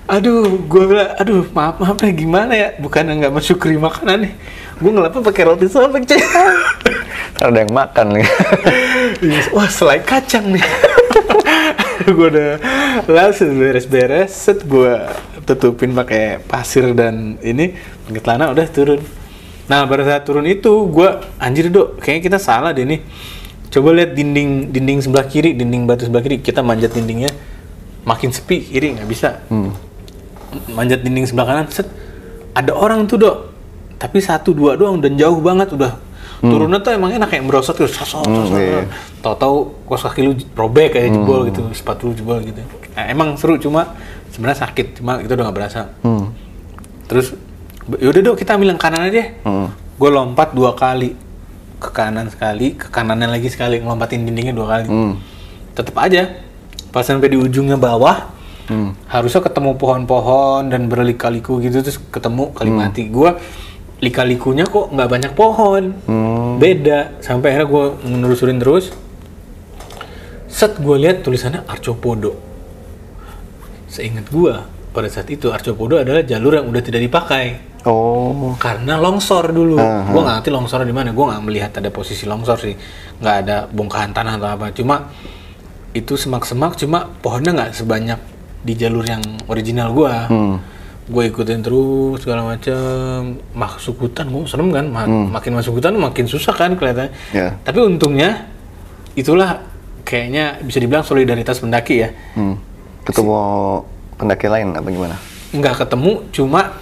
Aduh, 0.03 0.67
gue 0.67 0.83
bilang, 0.83 1.15
aduh 1.15 1.47
maaf 1.55 1.79
maaf 1.79 1.95
deh 1.95 2.11
gimana 2.11 2.59
ya? 2.59 2.75
Bukan 2.75 3.07
nggak 3.07 3.31
mensyukuri 3.31 3.79
makanan 3.79 4.27
nih. 4.27 4.33
Gue 4.79 4.91
ngelapnya 4.95 5.21
pakai 5.21 5.43
roti 5.43 5.67
sobek 5.67 6.07
cuy. 6.07 6.21
Ada 7.39 7.57
yang 7.67 7.71
makan 7.71 8.07
nih. 8.15 8.27
Iya, 9.19 9.41
Wah, 9.51 9.67
selai 9.67 9.99
kacang 10.03 10.55
nih. 10.55 10.63
gue 12.15 12.27
udah 12.31 12.51
langsung 13.05 13.59
beres-beres, 13.59 14.31
set 14.31 14.63
gue 14.63 15.03
tutupin 15.43 15.91
pakai 15.91 16.39
pasir 16.47 16.95
dan 16.95 17.35
ini 17.43 17.75
pakai 18.07 18.21
celana 18.23 18.51
udah 18.55 18.67
turun. 18.71 19.01
Nah, 19.69 19.85
pada 19.85 20.03
saat 20.07 20.23
turun 20.25 20.47
itu 20.47 20.89
gue 20.89 21.09
anjir 21.37 21.69
dok, 21.69 21.99
kayaknya 22.01 22.21
kita 22.33 22.39
salah 22.41 22.71
deh 22.71 22.87
nih. 22.87 23.03
Coba 23.69 23.93
lihat 23.93 24.17
dinding 24.17 24.73
dinding 24.73 24.99
sebelah 25.05 25.29
kiri, 25.29 25.53
dinding 25.53 25.85
batu 25.85 26.09
sebelah 26.09 26.25
kiri, 26.25 26.41
kita 26.41 26.65
manjat 26.65 26.89
dindingnya 26.95 27.29
makin 28.01 28.33
sepi 28.33 28.65
kiri 28.65 28.97
nggak 28.97 29.09
bisa. 29.09 29.45
Hmm. 29.51 29.75
Manjat 30.73 31.05
dinding 31.05 31.29
sebelah 31.29 31.45
kanan, 31.53 31.67
set 31.69 31.85
ada 32.57 32.73
orang 32.73 33.05
tuh 33.05 33.21
dok, 33.21 33.37
tapi 33.99 34.17
satu 34.17 34.55
dua 34.55 34.73
doang 34.73 34.97
dan 34.97 35.13
jauh 35.13 35.37
banget 35.37 35.69
udah. 35.69 35.93
Turunnya 36.39 36.79
tuh 36.79 36.95
emang 36.95 37.11
enak 37.11 37.27
kayak 37.27 37.43
merosot 37.43 37.75
terus 37.75 37.91
sosok 37.91 38.23
Hmm, 38.23 38.47
iya. 38.55 38.87
tahu-tahu 39.19 39.75
kos 39.83 40.07
kaki 40.07 40.23
lu 40.23 40.31
robek 40.55 40.95
kayak 40.95 41.11
jebol 41.11 41.43
gitu 41.45 41.67
sepatu 41.73 42.07
lu 42.07 42.13
jebol 42.15 42.39
gitu. 42.39 42.63
Nah, 42.95 43.05
emang 43.05 43.35
seru 43.35 43.59
cuma 43.59 43.91
sebenarnya 44.31 44.63
sakit 44.63 44.97
cuma 44.97 45.19
itu 45.19 45.27
udah 45.27 45.43
nggak 45.45 45.57
berasa. 45.57 45.91
Hmm. 45.99 46.31
terus 47.05 47.33
yaudah 47.91 48.21
dong 48.23 48.37
kita 48.37 48.53
ambil 48.53 48.69
yang 48.69 48.79
kanan 48.79 49.03
aja 49.03 49.35
Hmm. 49.41 49.67
gue 49.93 50.09
lompat 50.09 50.55
dua 50.55 50.71
kali. 50.73 51.11
Ke 51.75 51.91
kanan 51.91 52.27
sekali 52.27 52.71
ke 52.73 52.87
kanannya 52.87 53.27
lagi 53.29 53.47
sekali 53.47 53.79
ngelompatin 53.79 54.23
dindingnya 54.23 54.55
dua 54.55 54.67
kali. 54.69 54.87
Hmm. 54.87 55.13
tetap 55.71 55.95
aja 55.97 56.39
pas 56.89 57.03
sampai 57.03 57.27
di 57.27 57.37
ujungnya 57.37 57.75
bawah 57.75 58.31
Hmm. 58.65 58.95
harusnya 59.07 59.41
ketemu 59.41 59.75
pohon-pohon 59.75 60.69
dan 60.69 60.85
berlika-liku 60.85 61.59
gitu 61.59 61.81
terus 61.81 61.99
ketemu 62.05 62.53
kali 62.53 62.71
mati. 62.71 63.09
Gue 63.09 63.35
lika-likunya 63.99 64.63
kok 64.67 64.91
nggak 64.91 65.09
banyak 65.09 65.33
pohon. 65.35 65.83
Hmm. 66.07 66.55
beda. 66.59 67.19
Sampai 67.23 67.55
akhirnya 67.55 67.67
gue 67.71 67.85
menelusurin 68.07 68.59
terus. 68.59 68.91
Set 70.49 70.75
gue 70.81 70.95
lihat 70.97 71.23
tulisannya 71.23 71.63
Arcopodo 71.69 72.49
seingat 73.89 74.29
gue 74.29 74.53
pada 74.93 75.09
saat 75.09 75.27
itu 75.33 75.49
Arcopodo 75.49 75.97
adalah 75.97 76.21
jalur 76.21 76.61
yang 76.61 76.69
udah 76.69 76.81
tidak 76.85 77.01
dipakai. 77.03 77.67
Oh. 77.87 78.59
karena 78.59 78.99
longsor 78.99 79.55
dulu. 79.55 79.79
Aha. 79.79 80.11
gue 80.11 80.19
nggak 80.19 80.35
ngerti 80.43 80.51
longsor 80.51 80.83
di 80.83 80.91
mana. 80.91 81.15
Gue 81.15 81.31
nggak 81.31 81.43
melihat 81.47 81.71
ada 81.79 81.87
posisi 81.87 82.27
longsor 82.27 82.59
sih. 82.59 82.75
Nggak 83.23 83.35
ada 83.47 83.57
bongkahan 83.71 84.11
tanah 84.11 84.35
atau 84.35 84.49
apa. 84.51 84.67
Cuma 84.75 85.07
itu 85.95 86.19
semak-semak 86.19 86.75
cuma 86.75 87.07
pohonnya 87.23 87.55
nggak 87.55 87.71
sebanyak 87.71 88.19
di 88.59 88.73
jalur 88.75 89.07
yang 89.07 89.23
original 89.47 89.95
gue 89.95 90.13
Hmm. 90.27 90.59
Gue 91.09 91.23
ikutin 91.25 91.59
terus 91.59 92.21
segala 92.21 92.45
macam 92.45 92.77
masuk 93.51 93.97
hutan 93.99 94.25
gue 94.25 94.45
serem 94.45 94.69
kan 94.69 94.85
Ma- 94.85 95.09
makin 95.31 95.51
masuk 95.51 95.75
hutan 95.75 95.97
makin 95.97 96.25
susah 96.25 96.53
kan 96.53 96.71
kelihatannya 96.71 97.09
Ya. 97.31 97.57
tapi 97.59 97.81
untungnya 97.81 98.45
itulah 99.13 99.65
kayaknya 100.01 100.57
bisa 100.59 100.77
dibilang 100.77 101.01
solidaritas 101.01 101.57
pendaki 101.57 101.95
ya 101.99 102.09
Hmm. 102.33 102.61
Ketemu 103.01 103.33
pendaki 104.15 104.45
lain 104.47 104.69
apa 104.71 104.85
gimana? 104.87 105.17
nggak 105.49 105.75
ketemu 105.79 106.11
cuma 106.29 106.77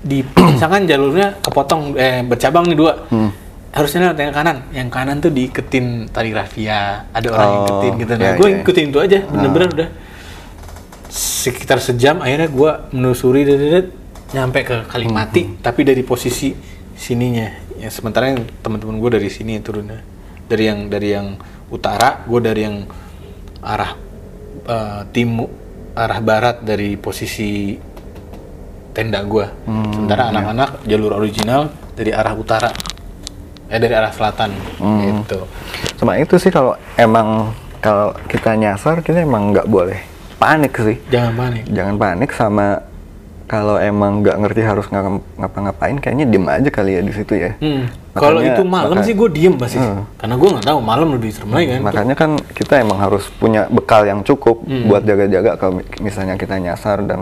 di 0.00 0.26
misalkan 0.50 0.84
jalurnya 0.84 1.38
kepotong 1.38 1.94
eh 1.94 2.20
bercabang 2.20 2.66
nih 2.66 2.74
dua 2.74 3.06
Hmm. 3.06 3.30
harusnya 3.70 3.98
lewat 4.04 4.18
yang 4.18 4.34
kanan 4.34 4.56
yang 4.72 4.88
kanan 4.88 5.16
tuh 5.18 5.30
diiketin 5.30 5.86
tali 6.08 6.30
rafia 6.30 7.06
ada 7.08 7.26
orang 7.28 7.46
yang 7.46 7.60
Oh, 7.60 7.66
iketin 7.68 7.92
gitu 7.96 8.12
nah 8.12 8.24
iya, 8.24 8.34
gue 8.34 8.42
iya. 8.44 8.52
Ah. 8.52 8.60
ikutin 8.60 8.84
itu 8.88 8.98
aja 8.98 9.18
bener-bener 9.24 9.68
udah 9.70 9.88
sekitar 11.50 11.78
sejam 11.78 12.18
akhirnya 12.18 12.46
gue 12.46 12.70
menelusuri 12.92 13.42
dedet 13.42 13.86
nyampe 14.30 14.60
ke 14.62 14.76
Kalimati 14.84 15.42
Hmm. 15.42 15.56
tapi 15.58 15.82
dari 15.82 16.02
posisi 16.02 16.52
sininya 16.92 17.48
ya 17.74 17.88
sementara 17.88 18.28
yang 18.28 18.42
teman-teman 18.58 18.98
gue 18.98 19.10
dari 19.14 19.28
sini 19.28 19.56
turunnya 19.58 20.02
dari 20.44 20.64
yang 20.64 20.80
dari 20.86 21.08
yang 21.10 21.28
utara 21.68 22.24
gue 22.24 22.40
dari 22.40 22.60
yang 22.62 22.76
arah 23.60 23.92
timur 25.08 25.48
arah 25.94 26.20
barat 26.20 26.60
dari 26.60 26.94
posisi 26.94 27.74
tenda 28.90 29.22
gue 29.22 29.46
Hmm, 29.64 29.92
sementara 29.92 30.22
iya. 30.24 30.30
anak-anak 30.32 30.70
jalur 30.84 31.12
original 31.14 31.62
dari 31.92 32.10
arah 32.10 32.34
utara 32.34 32.70
eh 33.66 33.76
dari 33.76 33.94
arah 33.94 34.10
selatan 34.10 34.50
Hmm. 34.76 35.22
gitu 35.22 35.40
Sama 35.94 36.16
itu 36.16 36.36
sih 36.36 36.48
kalau 36.48 36.74
emang 36.94 37.52
kalau 37.78 38.10
kita 38.26 38.54
nyasar 38.54 39.00
kita 39.00 39.22
emang 39.22 39.52
nggak 39.52 39.66
boleh 39.66 40.00
panik 40.38 40.72
sih. 40.74 40.96
jangan 41.08 41.32
panik 41.34 41.62
Jangan 41.68 41.94
panik 41.96 42.30
sama 42.32 42.66
kalau 43.44 43.80
emang 43.80 44.20
nggak 44.20 44.36
ngerti 44.38 44.60
harus 44.60 44.86
ngapa- 44.86 45.24
ngapa-ngapain 45.34 45.96
kayaknya 45.96 46.28
diem 46.28 46.44
aja 46.44 46.68
kali 46.68 46.92
ya 46.94 47.02
di 47.02 47.12
situ 47.12 47.32
ya. 47.32 47.56
Hmm. 47.56 47.88
Kalau 48.12 48.44
itu 48.44 48.60
malam 48.60 48.92
maka- 48.92 49.06
sih 49.06 49.14
gue 49.14 49.28
diem 49.30 49.56
pasti, 49.56 49.78
Hmm. 49.78 50.04
karena 50.14 50.34
gue 50.36 50.48
nggak 50.52 50.66
tahu 50.66 50.78
malam 50.78 51.08
lebih 51.10 51.30
serem 51.32 51.50
lagi 51.50 51.66
kan. 51.70 51.80
Makanya 51.80 52.14
kan 52.14 52.30
kita 52.50 52.74
emang 52.76 52.98
harus 52.98 53.24
punya 53.32 53.64
bekal 53.66 54.04
yang 54.04 54.20
cukup 54.20 54.60
Hmm. 54.60 54.84
buat 54.84 55.00
jaga-jaga 55.02 55.56
kalau 55.56 55.80
misalnya 55.98 56.36
kita 56.36 56.60
nyasar 56.60 57.00
dan 57.02 57.20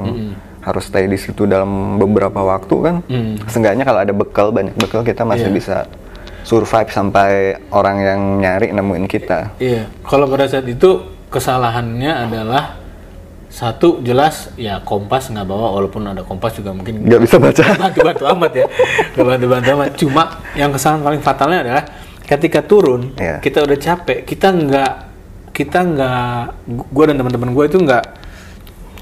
harus 0.60 0.82
stay 0.84 1.06
di 1.06 1.14
situ 1.14 1.46
dalam 1.46 1.94
beberapa 1.94 2.42
waktu 2.42 2.74
kan. 2.76 2.96
Hmm. 3.06 3.38
Seenggaknya 3.46 3.86
kalau 3.86 4.00
ada 4.00 4.10
bekal 4.10 4.50
banyak 4.50 4.74
bekal 4.74 5.06
kita 5.06 5.22
masih 5.22 5.46
Iya. 5.46 5.54
bisa 5.54 5.76
survive 6.42 6.90
sampai 6.90 7.30
orang 7.70 8.02
yang 8.02 8.20
nyari 8.40 8.74
nemuin 8.74 9.06
kita. 9.06 9.54
Iya. 9.58 9.86
Kalau 10.02 10.26
pada 10.26 10.50
saat 10.50 10.66
itu 10.66 11.02
kesalahannya 11.28 12.12
adalah 12.24 12.82
satu 13.56 14.04
jelas 14.04 14.52
ya 14.54 14.78
kompas 14.78 15.26
nggak 15.26 15.46
bawa 15.46 15.72
walaupun 15.72 16.04
ada 16.04 16.20
kompas 16.20 16.52
juga 16.52 16.70
mungkin 16.70 17.00
Nggak 17.00 17.20
bisa 17.24 17.36
baca. 17.38 17.62
bantu-bantu 17.80 18.24
amat 18.28 18.52
ya 18.54 18.66
nggak 19.10 19.26
bantu-bantu 19.26 19.68
amat 19.72 19.88
cuma 19.96 20.22
yang 20.52 20.68
kesalahan 20.68 21.00
paling 21.00 21.22
fatalnya 21.22 21.58
adalah 21.62 21.84
ketika 22.22 22.60
turun 22.60 23.16
Iya. 23.16 23.40
kita 23.40 23.64
udah 23.64 23.78
capek 23.78 24.18
kita 24.22 24.52
nggak 24.52 24.92
kita 25.50 25.78
nggak 25.80 26.34
gue 26.68 27.04
dan 27.06 27.16
teman-teman 27.16 27.48
gue 27.50 27.64
itu 27.64 27.78
nggak 27.80 28.04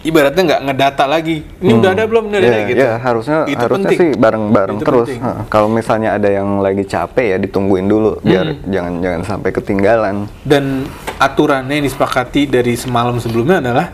ibaratnya 0.04 0.42
nggak 0.44 0.62
ngedata 0.62 1.04
lagi 1.04 1.36
ini 1.58 1.72
udah 1.74 1.90
ada 1.90 2.04
belum 2.04 2.24
ini 2.28 2.36
udah 2.36 2.46
ada 2.46 2.54
Ya, 2.54 2.68
gitu 2.68 2.78
ya, 2.78 2.94
harusnya 3.00 3.38
Itu 3.48 3.58
harusnya 3.58 3.88
penting. 3.88 3.98
sih 3.98 4.10
bareng-bareng 4.14 4.76
Itu 4.76 4.84
terus. 4.84 5.08
penting. 5.08 5.48
Kalau 5.48 5.66
misalnya 5.66 6.08
ada 6.12 6.28
yang 6.28 6.60
lagi 6.60 6.84
capek 6.84 7.26
ya 7.26 7.36
ditungguin 7.40 7.86
dulu 7.86 8.20
biar 8.20 8.46
Hmm. 8.46 8.60
jangan 8.68 8.92
jangan 9.00 9.20
sampai 9.24 9.50
ketinggalan. 9.50 10.16
dan 10.44 10.84
aturannya 11.16 11.74
yang 11.74 11.86
disepakati 11.86 12.46
dari 12.46 12.76
semalam 12.76 13.16
sebelumnya 13.16 13.58
adalah 13.58 13.86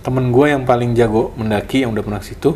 temen 0.00 0.28
gue 0.28 0.46
yang 0.48 0.62
paling 0.62 0.92
jago 0.92 1.30
mendaki 1.34 1.82
yang 1.82 1.90
udah 1.90 2.02
pernah 2.02 2.18
ke 2.18 2.28
situ 2.28 2.54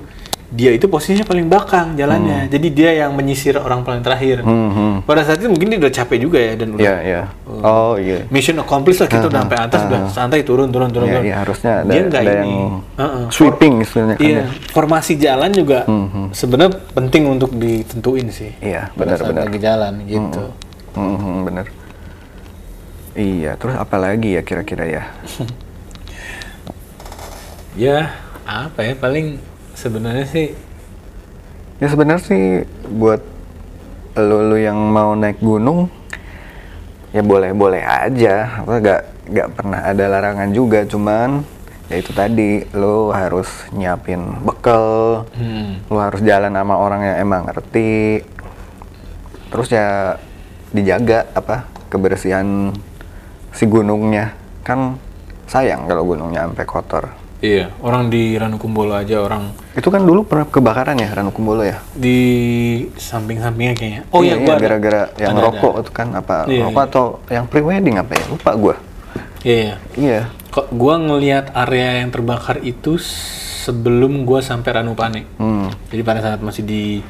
dia 0.49 0.69
itu 0.69 0.85
posisinya 0.85 1.25
paling 1.25 1.49
belakang 1.49 1.97
jalannya 1.97 2.45
jadi 2.47 2.69
dia 2.69 2.91
yang 2.99 3.13
menyisir 3.13 3.57
orang 3.57 3.81
paling 3.81 4.01
terakhir 4.01 4.45
Hmm, 4.45 4.69
hmm. 4.69 4.95
pada 5.03 5.25
saat 5.25 5.41
itu 5.41 5.49
mungkin 5.49 5.65
dia 5.67 5.79
udah 5.79 5.93
capek 5.95 6.19
juga 6.21 6.37
ya 6.37 6.53
dan 6.55 6.69
udah 6.71 6.83
Iya, 6.83 6.97
iya. 7.01 7.23
Oh, 7.65 7.97
iya. 7.97 8.29
mission 8.29 8.59
accomplished 8.59 9.01
lah 9.01 9.09
kita 9.09 9.27
udah 9.27 9.41
sampai 9.41 9.59
atas 9.59 9.81
udah 9.83 10.01
santai 10.07 10.41
turun 10.43 10.69
turun 10.69 10.93
turun 10.93 11.09
Iya, 11.09 11.15
turun. 11.15 11.25
iya, 11.25 11.37
harusnya 11.41 11.73
ada, 11.79 11.89
dia 11.89 12.03
nggak 12.05 12.23
ini 12.23 12.29
yang 12.29 12.53
Heeh. 12.95 13.25
sweeping 13.31 13.75
istilahnya 13.81 14.15
kan. 14.15 14.23
iya 14.23 14.37
ya. 14.37 14.47
formasi 14.69 15.13
jalan 15.17 15.51
juga 15.51 15.79
Hmm, 15.83 16.29
sebenarnya 16.31 16.73
penting 16.93 17.23
untuk 17.27 17.51
ditentuin 17.53 18.29
sih 18.29 18.53
Iya, 18.61 18.93
pada 18.93 19.17
saat 19.17 19.33
benar-benar. 19.33 19.45
lagi 19.49 19.59
jalan 19.59 19.93
gitu 20.05 20.43
Hmm, 20.93 21.17
hmm, 21.17 21.39
bener. 21.43 21.67
Iya, 23.15 23.57
terus 23.57 23.73
apa 23.75 23.97
lagi 23.99 24.37
ya 24.37 24.43
kira-kira 24.43 24.85
ya? 24.85 25.03
ya 27.79 28.13
apa 28.45 28.81
ya 28.85 28.95
paling 28.99 29.41
sebenarnya 29.73 30.27
sih 30.29 30.49
Ya 31.83 31.91
sebenarnya 31.91 32.23
sih 32.23 32.63
buat 32.95 33.19
lu, 34.15 34.55
lu 34.55 34.57
yang 34.63 34.79
mau 34.79 35.19
naik 35.19 35.43
gunung 35.43 35.91
ya 37.11 37.27
boleh-boleh 37.27 37.83
aja. 37.83 38.63
Apa 38.63 38.79
gak 38.79 39.03
gak 39.35 39.49
pernah 39.59 39.83
ada 39.91 40.05
larangan 40.07 40.55
juga, 40.55 40.87
cuman 40.87 41.43
ya 41.91 41.99
itu 41.99 42.15
tadi 42.15 42.63
lu 42.71 43.11
harus 43.11 43.51
nyiapin 43.75 44.47
bekal, 44.47 45.27
hmm, 45.35 45.91
lu 45.91 45.99
harus 45.99 46.23
jalan 46.23 46.55
sama 46.55 46.79
orang 46.79 47.03
yang 47.03 47.17
emang 47.27 47.51
ngerti. 47.51 48.23
Terus 49.51 49.69
ya 49.75 50.15
dijaga 50.71 51.35
apa 51.35 51.67
kebersihan 51.91 52.71
si 53.51 53.67
gunungnya. 53.67 54.39
Kan 54.63 55.03
sayang 55.51 55.91
kalau 55.91 56.07
gunungnya 56.07 56.47
sampai 56.47 56.63
kotor. 56.63 57.05
Iya, 57.43 57.75
orang 57.83 58.07
di 58.07 58.39
Ranukumbolo 58.39 58.95
aja 58.95 59.19
orang 59.19 59.51
Itu 59.75 59.91
kan 59.91 60.07
dulu 60.07 60.23
pernah 60.23 60.47
kebakaran 60.47 60.95
ya 60.95 61.11
Ranukumbolo 61.11 61.67
ya? 61.67 61.83
di 61.91 62.19
samping-sampingnya 62.95 63.75
kayaknya. 63.75 64.03
Oh 64.15 64.23
iya, 64.23 64.39
iya, 64.39 64.47
gua 64.47 64.55
ada. 64.55 64.63
gara-gara 64.63 65.03
yang 65.19 65.35
Ada, 65.35 65.43
rokok 65.51 65.73
ada. 65.75 65.83
itu 65.83 65.91
kan 65.91 66.09
apa 66.15 66.35
Iya, 66.47 66.63
rokok 66.71 66.79
iya. 66.79 66.89
atau 66.95 67.05
yang 67.35 67.45
pre-wedding 67.51 67.97
apa 67.99 68.13
ya? 68.15 68.25
Lupa 68.31 68.51
gua. 68.55 68.75
Iya, 69.43 69.59
iya. 69.59 69.75
Iya. 69.99 70.21
Kok 70.55 70.67
gua 70.71 70.95
ngelihat 71.03 71.51
area 71.51 72.07
yang 72.07 72.15
terbakar 72.15 72.63
itu 72.63 72.95
sebelum 73.59 74.23
gua 74.23 74.39
sampai 74.39 74.71
Ranupane. 74.79 75.27
Hmm. 75.43 75.67
Jadi 75.91 76.03
pada 76.07 76.23
saat 76.23 76.39
masih 76.39 76.63
di 76.63 77.03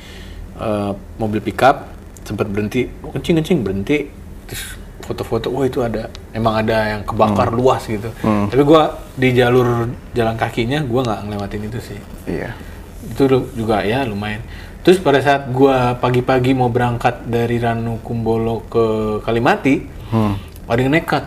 eh, 0.56 0.92
mobil 1.20 1.44
pickup 1.44 1.92
sempat 2.24 2.48
berhenti, 2.48 2.86
kencing-kencing 2.88 3.60
berhenti, 3.60 4.08
terus 4.48 4.80
foto-foto, 5.12 5.52
wah 5.52 5.68
itu 5.68 5.84
ada, 5.84 6.08
emang 6.32 6.56
ada 6.56 6.96
yang 6.96 7.00
kebakar 7.04 7.52
luas 7.52 7.84
gitu. 7.84 8.08
Hmm. 8.24 8.48
Tapi 8.48 8.62
gua 8.64 8.96
di 9.12 9.36
jalur 9.36 9.86
jalan 10.10 10.34
kakinya 10.34 10.80
gua 10.82 11.04
nggak 11.04 11.20
ngelewatin 11.28 11.62
itu 11.68 11.78
sih. 11.78 12.00
Iya. 12.24 12.56
itu 13.02 13.26
juga 13.52 13.82
ya 13.84 14.06
lumayan. 14.08 14.40
Terus 14.80 14.96
pada 14.96 15.18
saat 15.20 15.50
gua 15.50 15.94
pagi-pagi 15.94 16.54
mau 16.54 16.70
berangkat 16.70 17.26
dari 17.26 17.60
Ranukumbolo 17.60 18.64
ke 18.66 18.84
Kalimati, 19.20 19.76
Hmm. 20.08 20.34
yang 20.72 20.88
nekat 20.88 21.24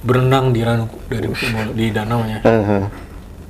berenang 0.00 0.52
di 0.52 0.60
Ranu 0.64 0.88
dari 1.06 1.28
Kumbolo 1.28 1.70
di 1.72 1.92
danau 1.92 2.24
ya. 2.24 2.40
Heeh. 2.40 2.82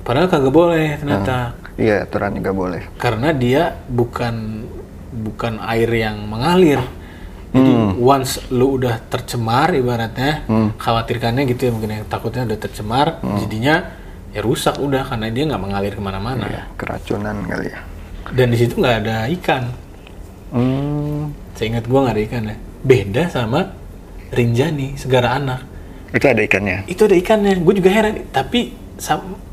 Padahal 0.02 0.26
kagak 0.26 0.50
boleh 0.50 0.98
ternyata 0.98 1.54
Iya, 1.78 2.04
aturan 2.04 2.34
juga 2.34 2.50
boleh. 2.52 2.82
karena 2.98 3.30
dia 3.30 3.78
bukan 3.86 4.66
bukan 5.10 5.58
air 5.62 5.90
yang 5.90 6.26
mengalir. 6.26 6.80
Jadi 7.50 7.72
once 7.98 8.46
lu 8.54 8.78
udah 8.78 9.02
tercemar 9.10 9.74
ibaratnya, 9.74 10.46
khawatirkannya 10.78 11.42
gitu 11.50 11.66
ya 11.66 11.70
mungkin 11.74 11.90
ya, 11.90 12.00
takutnya 12.06 12.46
udah 12.46 12.58
tercemar, 12.58 13.18
jadinya 13.42 13.98
ya 14.30 14.40
rusak 14.40 14.78
udah 14.78 15.02
karena 15.02 15.26
dia 15.34 15.44
nggak 15.50 15.62
mengalir 15.62 15.92
ke 15.94 16.02
mana-mana. 16.02 16.46
Iya, 16.46 16.62
keracunan 16.78 17.42
kali 17.44 17.74
ya. 17.74 17.80
Dan 18.30 18.54
di 18.54 18.58
situ 18.62 18.78
nggak 18.78 18.96
ada 19.02 19.26
ikan. 19.34 19.64
Hmm. 20.50 21.34
Seingat 21.54 21.86
gua 21.86 22.06
nggak 22.06 22.16
ada 22.16 22.24
ikan 22.26 22.42
ya. 22.50 22.56
beda 22.80 23.28
sama 23.28 23.76
Rinjani 24.32 24.96
Segara 24.96 25.36
Anak 25.36 25.60
Itu 26.10 26.26
ada 26.26 26.40
ikannya. 26.40 26.88
itu 26.88 27.02
ada 27.04 27.12
ikannya 27.12 27.60
gue 27.60 27.74
juga 27.76 27.90
heran 27.92 28.24
tapi 28.32 28.72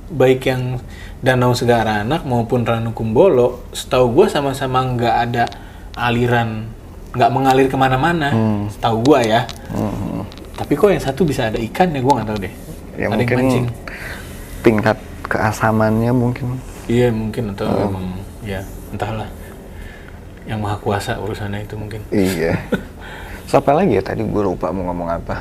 baik 0.07 0.41
yang 0.47 0.79
Danau 1.19 1.51
Segara 1.51 2.01
Anak 2.07 2.23
maupun 2.23 2.63
Ranukumbolo 2.63 3.67
setahu 3.75 4.15
gue 4.15 4.27
sama-sama 4.31 4.79
nggak 4.85 5.15
ada 5.27 5.43
aliran 5.93 6.71
nggak 7.17 7.29
mengalir 7.29 7.65
ke 7.65 7.75
mana-mana 7.75 8.29
setahu 8.69 9.01
gue 9.03 9.19
ya 9.27 9.41
Hmm. 9.67 10.21
tapi 10.53 10.73
kok 10.73 10.87
yang 10.87 11.01
satu 11.01 11.21
bisa 11.21 11.49
ada 11.49 11.57
ikannya 11.57 11.99
gue 11.99 12.13
nggak 12.13 12.27
tahu 12.27 12.39
deh 12.39 12.53
Ya 12.95 13.09
ada 13.09 13.17
yang 13.17 13.29
mancing 13.31 13.65
mungkin 13.65 14.63
tingkat 14.63 14.97
keasamannya 15.23 16.11
mungkin. 16.11 16.45
iya 16.87 17.09
mungkin 17.09 17.51
atau 17.51 17.65
Oh. 17.65 17.89
emang 17.89 18.05
ya 18.41 18.61
entahlah 18.89 19.27
yang 20.45 20.57
maha 20.57 20.77
kuasa 20.77 21.17
urusannya 21.17 21.61
itu 21.61 21.75
mungkin 21.75 21.99
Iya. 22.09 22.55
Siapa 23.49 23.71
lagi 23.71 23.95
ya 23.95 24.03
tadi 24.03 24.21
gue 24.21 24.43
lupa 24.43 24.71
mau 24.71 24.87
ngomong 24.87 25.09
apa. 25.09 25.35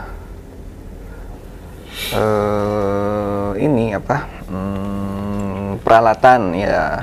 eh 2.12 3.51
ini 3.59 3.91
apa? 3.91 4.16
Hmm, 4.47 5.81
peralatan 5.81 6.55
ya. 6.55 7.03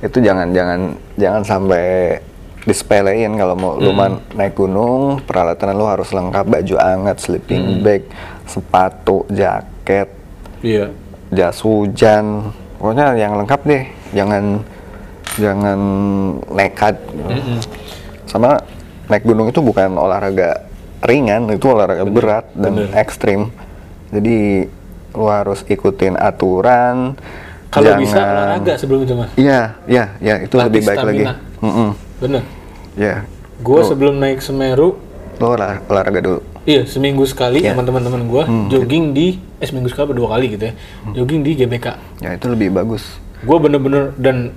Itu 0.00 0.18
jangan 0.18 0.50
jangan 0.50 0.80
jangan 1.16 1.42
sampai 1.42 2.14
disepelein 2.62 3.32
kalau 3.34 3.54
mau 3.54 3.72
lu 3.74 3.90
man- 3.90 4.20
naik 4.32 4.52
gunung, 4.54 5.20
peralatan 5.20 5.72
lu 5.72 5.84
harus 5.84 6.10
lengkap 6.10 6.44
baju 6.44 6.74
hangat, 6.76 7.16
sleeping 7.18 7.80
bag, 7.80 8.04
sepatu, 8.44 9.24
jaket, 9.28 10.08
iya 10.60 10.92
jas 11.30 11.60
hujan. 11.60 12.52
Pokoknya 12.76 13.12
yang 13.14 13.36
lengkap 13.36 13.60
deh. 13.62 13.84
Jangan 14.10 14.64
jangan 15.36 15.78
nekat. 16.48 16.96
gitu. 17.06 17.32
Sama 18.26 18.58
naik 19.06 19.22
gunung 19.22 19.46
itu 19.46 19.60
bukan 19.60 19.94
olahraga 19.94 20.64
ringan, 21.00 21.48
itu 21.48 21.66
olahraga 21.66 22.04
berat 22.04 22.50
dan 22.52 22.72
bener. 22.74 22.92
ekstrim. 22.94 23.48
Jadi 24.10 24.66
lu 25.10 25.26
harus 25.26 25.62
ikutin 25.64 26.14
aturan. 26.14 27.14
kalau 27.70 27.94
bisa 27.94 28.18
olahraga 28.18 28.74
sebelum 28.74 29.00
itu 29.00 29.14
mas 29.14 29.30
Iya, 29.38 29.78
iya, 29.86 30.04
iya 30.18 30.34
itu 30.42 30.58
Latih 30.58 30.66
lebih 30.66 30.82
baik 30.82 30.98
lagi. 31.00 31.22
stamina. 31.22 31.34
Mm-mm. 31.62 31.90
Bener 32.20 32.42
Iya. 32.94 33.24
gue 33.58 33.80
sebelum 33.82 34.16
naik 34.16 34.38
Semeru 34.38 34.96
Lu 35.36 35.46
olah- 35.48 35.80
olahraga 35.88 36.20
dulu. 36.20 36.40
Iya, 36.62 36.84
seminggu 36.84 37.24
sekali 37.24 37.64
sama 37.64 37.80
teman-teman 37.80 38.28
gua 38.28 38.44
jogging 38.68 39.16
di 39.16 39.40
eh 39.56 39.64
seminggu 39.64 39.88
sekali 39.88 40.12
dua 40.12 40.28
kali 40.30 40.52
gitu 40.52 40.68
ya. 40.68 40.74
Jogging 41.14 41.40
di 41.40 41.56
GBK. 41.56 41.86
Ya 42.20 42.36
itu 42.36 42.44
lebih 42.46 42.68
bagus. 42.68 43.16
Gua 43.40 43.56
bener-bener 43.56 44.12
dan 44.14 44.52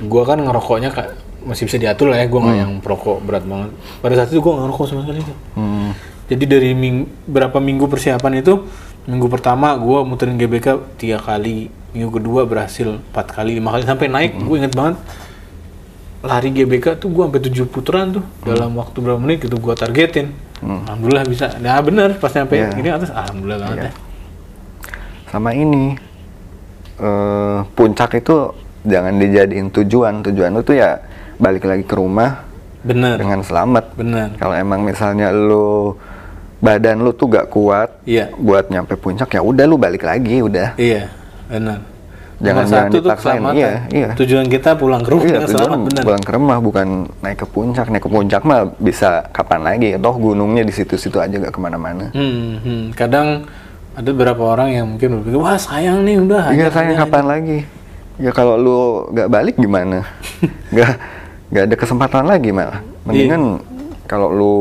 gua 0.00 0.24
kan 0.24 0.40
ngerokoknya 0.40 0.88
kak 0.88 1.08
masih 1.42 1.68
bisa 1.68 1.76
diatur 1.76 2.08
lah 2.08 2.16
ya, 2.16 2.26
gua 2.26 2.40
nggak 2.42 2.56
yang 2.58 2.72
perokok 2.80 3.20
berat 3.20 3.44
banget. 3.44 3.70
Pada 4.00 4.14
saat 4.16 4.28
itu 4.28 4.40
gua 4.40 4.52
nggak 4.54 4.64
ngerokok 4.66 4.84
sama 4.88 5.00
sekali. 5.04 5.20
Hmm. 5.52 5.92
Jadi 6.26 6.44
dari 6.46 6.70
ming- 6.72 7.08
berapa 7.26 7.58
minggu 7.58 7.84
persiapan 7.84 8.40
itu, 8.40 8.54
minggu 9.04 9.28
pertama 9.28 9.76
gua 9.76 10.00
muterin 10.00 10.40
GBK 10.40 10.66
tiga 10.96 11.20
kali, 11.20 11.68
minggu 11.92 12.08
kedua 12.10 12.48
berhasil 12.48 12.88
empat 12.88 13.36
kali, 13.36 13.52
lima 13.52 13.68
kali 13.68 13.84
sampai 13.84 14.08
naik. 14.08 14.32
Gue 14.38 14.56
inget 14.56 14.72
banget 14.72 14.96
lari 16.20 16.52
GBK 16.52 17.00
tuh 17.00 17.08
gua 17.08 17.26
sampai 17.26 17.42
tujuh 17.42 17.64
putaran 17.66 18.12
tuh 18.12 18.24
dalam 18.44 18.76
waktu 18.76 18.96
berapa 19.00 19.16
menit 19.16 19.44
gitu 19.44 19.56
gua 19.56 19.72
targetin. 19.72 20.32
Alhamdulillah 20.60 21.24
bisa. 21.24 21.56
Nah 21.56 21.80
bener 21.80 22.20
pas 22.20 22.28
nyampe 22.30 22.52
Iya. 22.52 22.76
ini 22.76 22.88
atas 22.88 23.08
alhamdulillah 23.08 23.58
banget 23.58 23.76
Iya. 23.76 23.88
ya. 23.88 23.92
Sama 25.30 25.50
ini 25.52 25.96
eh 27.00 27.58
puncak 27.72 28.20
itu 28.20 28.52
jangan 28.84 29.16
dijadiin 29.16 29.72
tujuan. 29.72 30.20
Tujuan 30.22 30.52
lu 30.52 30.60
tuh 30.60 30.76
ya 30.76 31.00
balik 31.40 31.64
lagi 31.64 31.82
ke 31.82 31.96
rumah 31.96 32.44
Bener. 32.84 33.16
dengan 33.16 33.40
selamat. 33.40 33.96
Bener. 33.96 34.36
Kalau 34.36 34.52
emang 34.52 34.84
misalnya 34.84 35.32
lu 35.32 35.96
badan 36.60 37.00
lu 37.00 37.16
tuh 37.16 37.32
gak 37.32 37.48
kuat 37.48 38.04
Iya. 38.04 38.28
buat 38.36 38.68
nyampe 38.68 38.92
puncak 38.94 39.32
ya 39.32 39.40
udah 39.40 39.64
lu 39.64 39.80
balik 39.80 40.04
lagi 40.04 40.44
udah. 40.44 40.76
Iya, 40.76 41.08
benar. 41.48 41.80
Jangan- 42.40 42.64
Nomor 42.64 42.72
jangan 42.72 42.88
satu 42.88 42.96
tuh 42.98 43.10
keselamatan. 43.12 43.54
Iya, 43.54 43.72
iya. 43.92 44.08
Tujuan 44.16 44.46
kita 44.48 44.70
pulang 44.72 45.04
ke 45.04 45.10
rumah 45.12 45.24
Iya, 45.28 45.38
selamat, 45.44 45.78
benar. 45.84 46.02
pulang 46.02 46.24
ke 46.24 46.32
rumah 46.32 46.56
bukan 46.58 46.88
naik 47.20 47.36
ke 47.36 47.46
puncak. 47.46 47.86
Naik 47.86 48.02
ke 48.02 48.10
puncak 48.10 48.42
mah 48.42 48.60
bisa 48.74 49.08
kapan 49.28 49.60
lagi. 49.60 49.88
Toh 49.94 50.16
gunungnya 50.16 50.64
di 50.64 50.72
situ-situ 50.72 51.20
aja 51.20 51.30
gak 51.30 51.52
ke 51.52 51.60
mana-mana. 51.60 52.08
Hmm, 52.10 52.56
hmm. 52.58 52.82
Kadang 52.92 53.44
ada 53.92 54.08
beberapa 54.08 54.40
orang 54.46 54.72
yang 54.72 54.86
mungkin 54.88 55.20
berpikir, 55.20 55.36
wah 55.36 55.54
sayang 55.54 56.00
nih 56.00 56.16
udah. 56.18 56.42
Iya 56.48 56.56
hanya- 56.56 56.72
sayang 56.72 56.88
hanya- 56.90 57.00
kapan 57.04 57.24
lagi? 57.26 57.58
Ya 58.16 58.30
kalau 58.32 58.54
lu 58.56 58.78
gak 59.12 59.28
balik 59.28 59.54
gimana? 59.54 60.08
gak 60.76 60.90
gak 61.50 61.64
ada 61.68 61.76
kesempatan 61.76 62.24
lagi 62.24 62.50
malah. 62.50 62.80
Mendingan 63.04 63.60
kalau 64.04 64.28
lu 64.28 64.54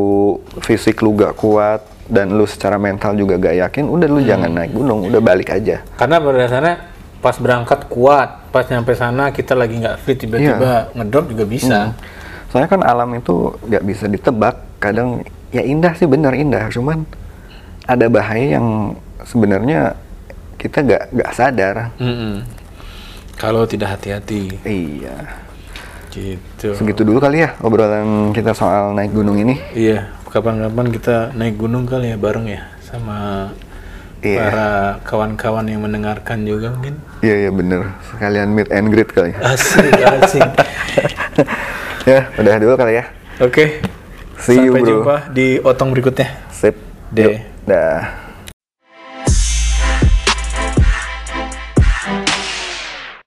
fisik 0.60 1.00
lu 1.00 1.16
gak 1.16 1.32
kuat 1.34 1.80
dan 2.06 2.36
lu 2.36 2.44
secara 2.44 2.76
mental 2.76 3.16
juga 3.16 3.40
gak 3.40 3.56
yakin, 3.58 3.88
udah 3.88 4.08
lu 4.10 4.20
jangan 4.20 4.52
naik 4.52 4.76
gunung, 4.76 5.08
udah 5.08 5.22
balik 5.22 5.48
aja. 5.50 5.80
Karena 5.96 6.20
pada 6.20 6.38
dasarnya 6.38 6.76
pas 7.20 7.36
berangkat 7.36 7.88
kuat, 7.92 8.50
pas 8.50 8.64
nyampe 8.66 8.96
sana 8.96 9.30
kita 9.30 9.52
lagi 9.54 9.76
nggak 9.78 9.98
fit 10.00 10.16
tiba-tiba 10.16 10.88
Iya. 10.88 10.96
ngedrop 10.96 11.26
juga 11.32 11.44
bisa. 11.44 11.80
Soalnya 12.50 12.70
kan 12.72 12.82
alam 12.82 13.10
itu 13.14 13.54
gak 13.62 13.84
bisa 13.86 14.10
ditebak. 14.10 14.58
Kadang 14.82 15.22
ya 15.52 15.62
indah 15.62 15.94
sih 15.94 16.08
bener 16.08 16.34
indah, 16.34 16.72
cuman 16.72 17.04
ada 17.86 18.10
bahaya 18.10 18.58
yang 18.58 18.98
sebenarnya 19.22 19.94
kita 20.58 20.82
gak 20.82 21.04
gak 21.14 21.32
sadar. 21.36 21.76
Mm-mm. 22.02 22.42
Kalau 23.38 23.64
tidak 23.64 23.96
hati-hati, 24.00 24.56
Iya. 24.64 25.16
gitu. 26.10 26.74
Segitu 26.74 27.06
dulu 27.06 27.22
kali 27.22 27.46
ya 27.46 27.54
obrolan 27.62 28.34
kita 28.34 28.52
soal 28.52 28.98
naik 28.98 29.14
gunung 29.14 29.38
ini. 29.38 29.56
Iya, 29.72 30.10
kapan-kapan 30.28 30.88
kita 30.90 31.16
naik 31.38 31.56
gunung 31.56 31.86
kali 31.86 32.12
ya 32.12 32.18
bareng 32.18 32.50
ya 32.50 32.66
sama 32.82 33.48
Iya. 34.20 34.40
para 34.52 34.70
kawan-kawan 35.08 35.64
yang 35.72 35.80
mendengarkan 35.80 36.44
juga 36.44 36.76
mungkin. 36.76 37.00
Iya 37.24 37.36
iya 37.48 37.52
bener. 37.56 37.96
Sekalian 38.12 38.52
meet 38.52 38.68
and 38.68 38.92
greet 38.92 39.10
kali. 39.16 39.32
Asik, 39.40 39.96
asik. 39.96 40.44
ya 42.12 42.28
udah 42.36 42.54
dulu 42.60 42.76
kali 42.76 43.00
ya. 43.00 43.06
Oke. 43.40 43.80
See 44.40 44.60
you, 44.60 44.76
Sampai 44.76 44.84
bro. 44.84 44.90
jumpa 44.92 45.16
di 45.32 45.48
otong 45.60 45.90
berikutnya. 45.96 46.28
Sip. 46.52 46.76
Deh. 47.16 47.44
Dah. 47.64 48.29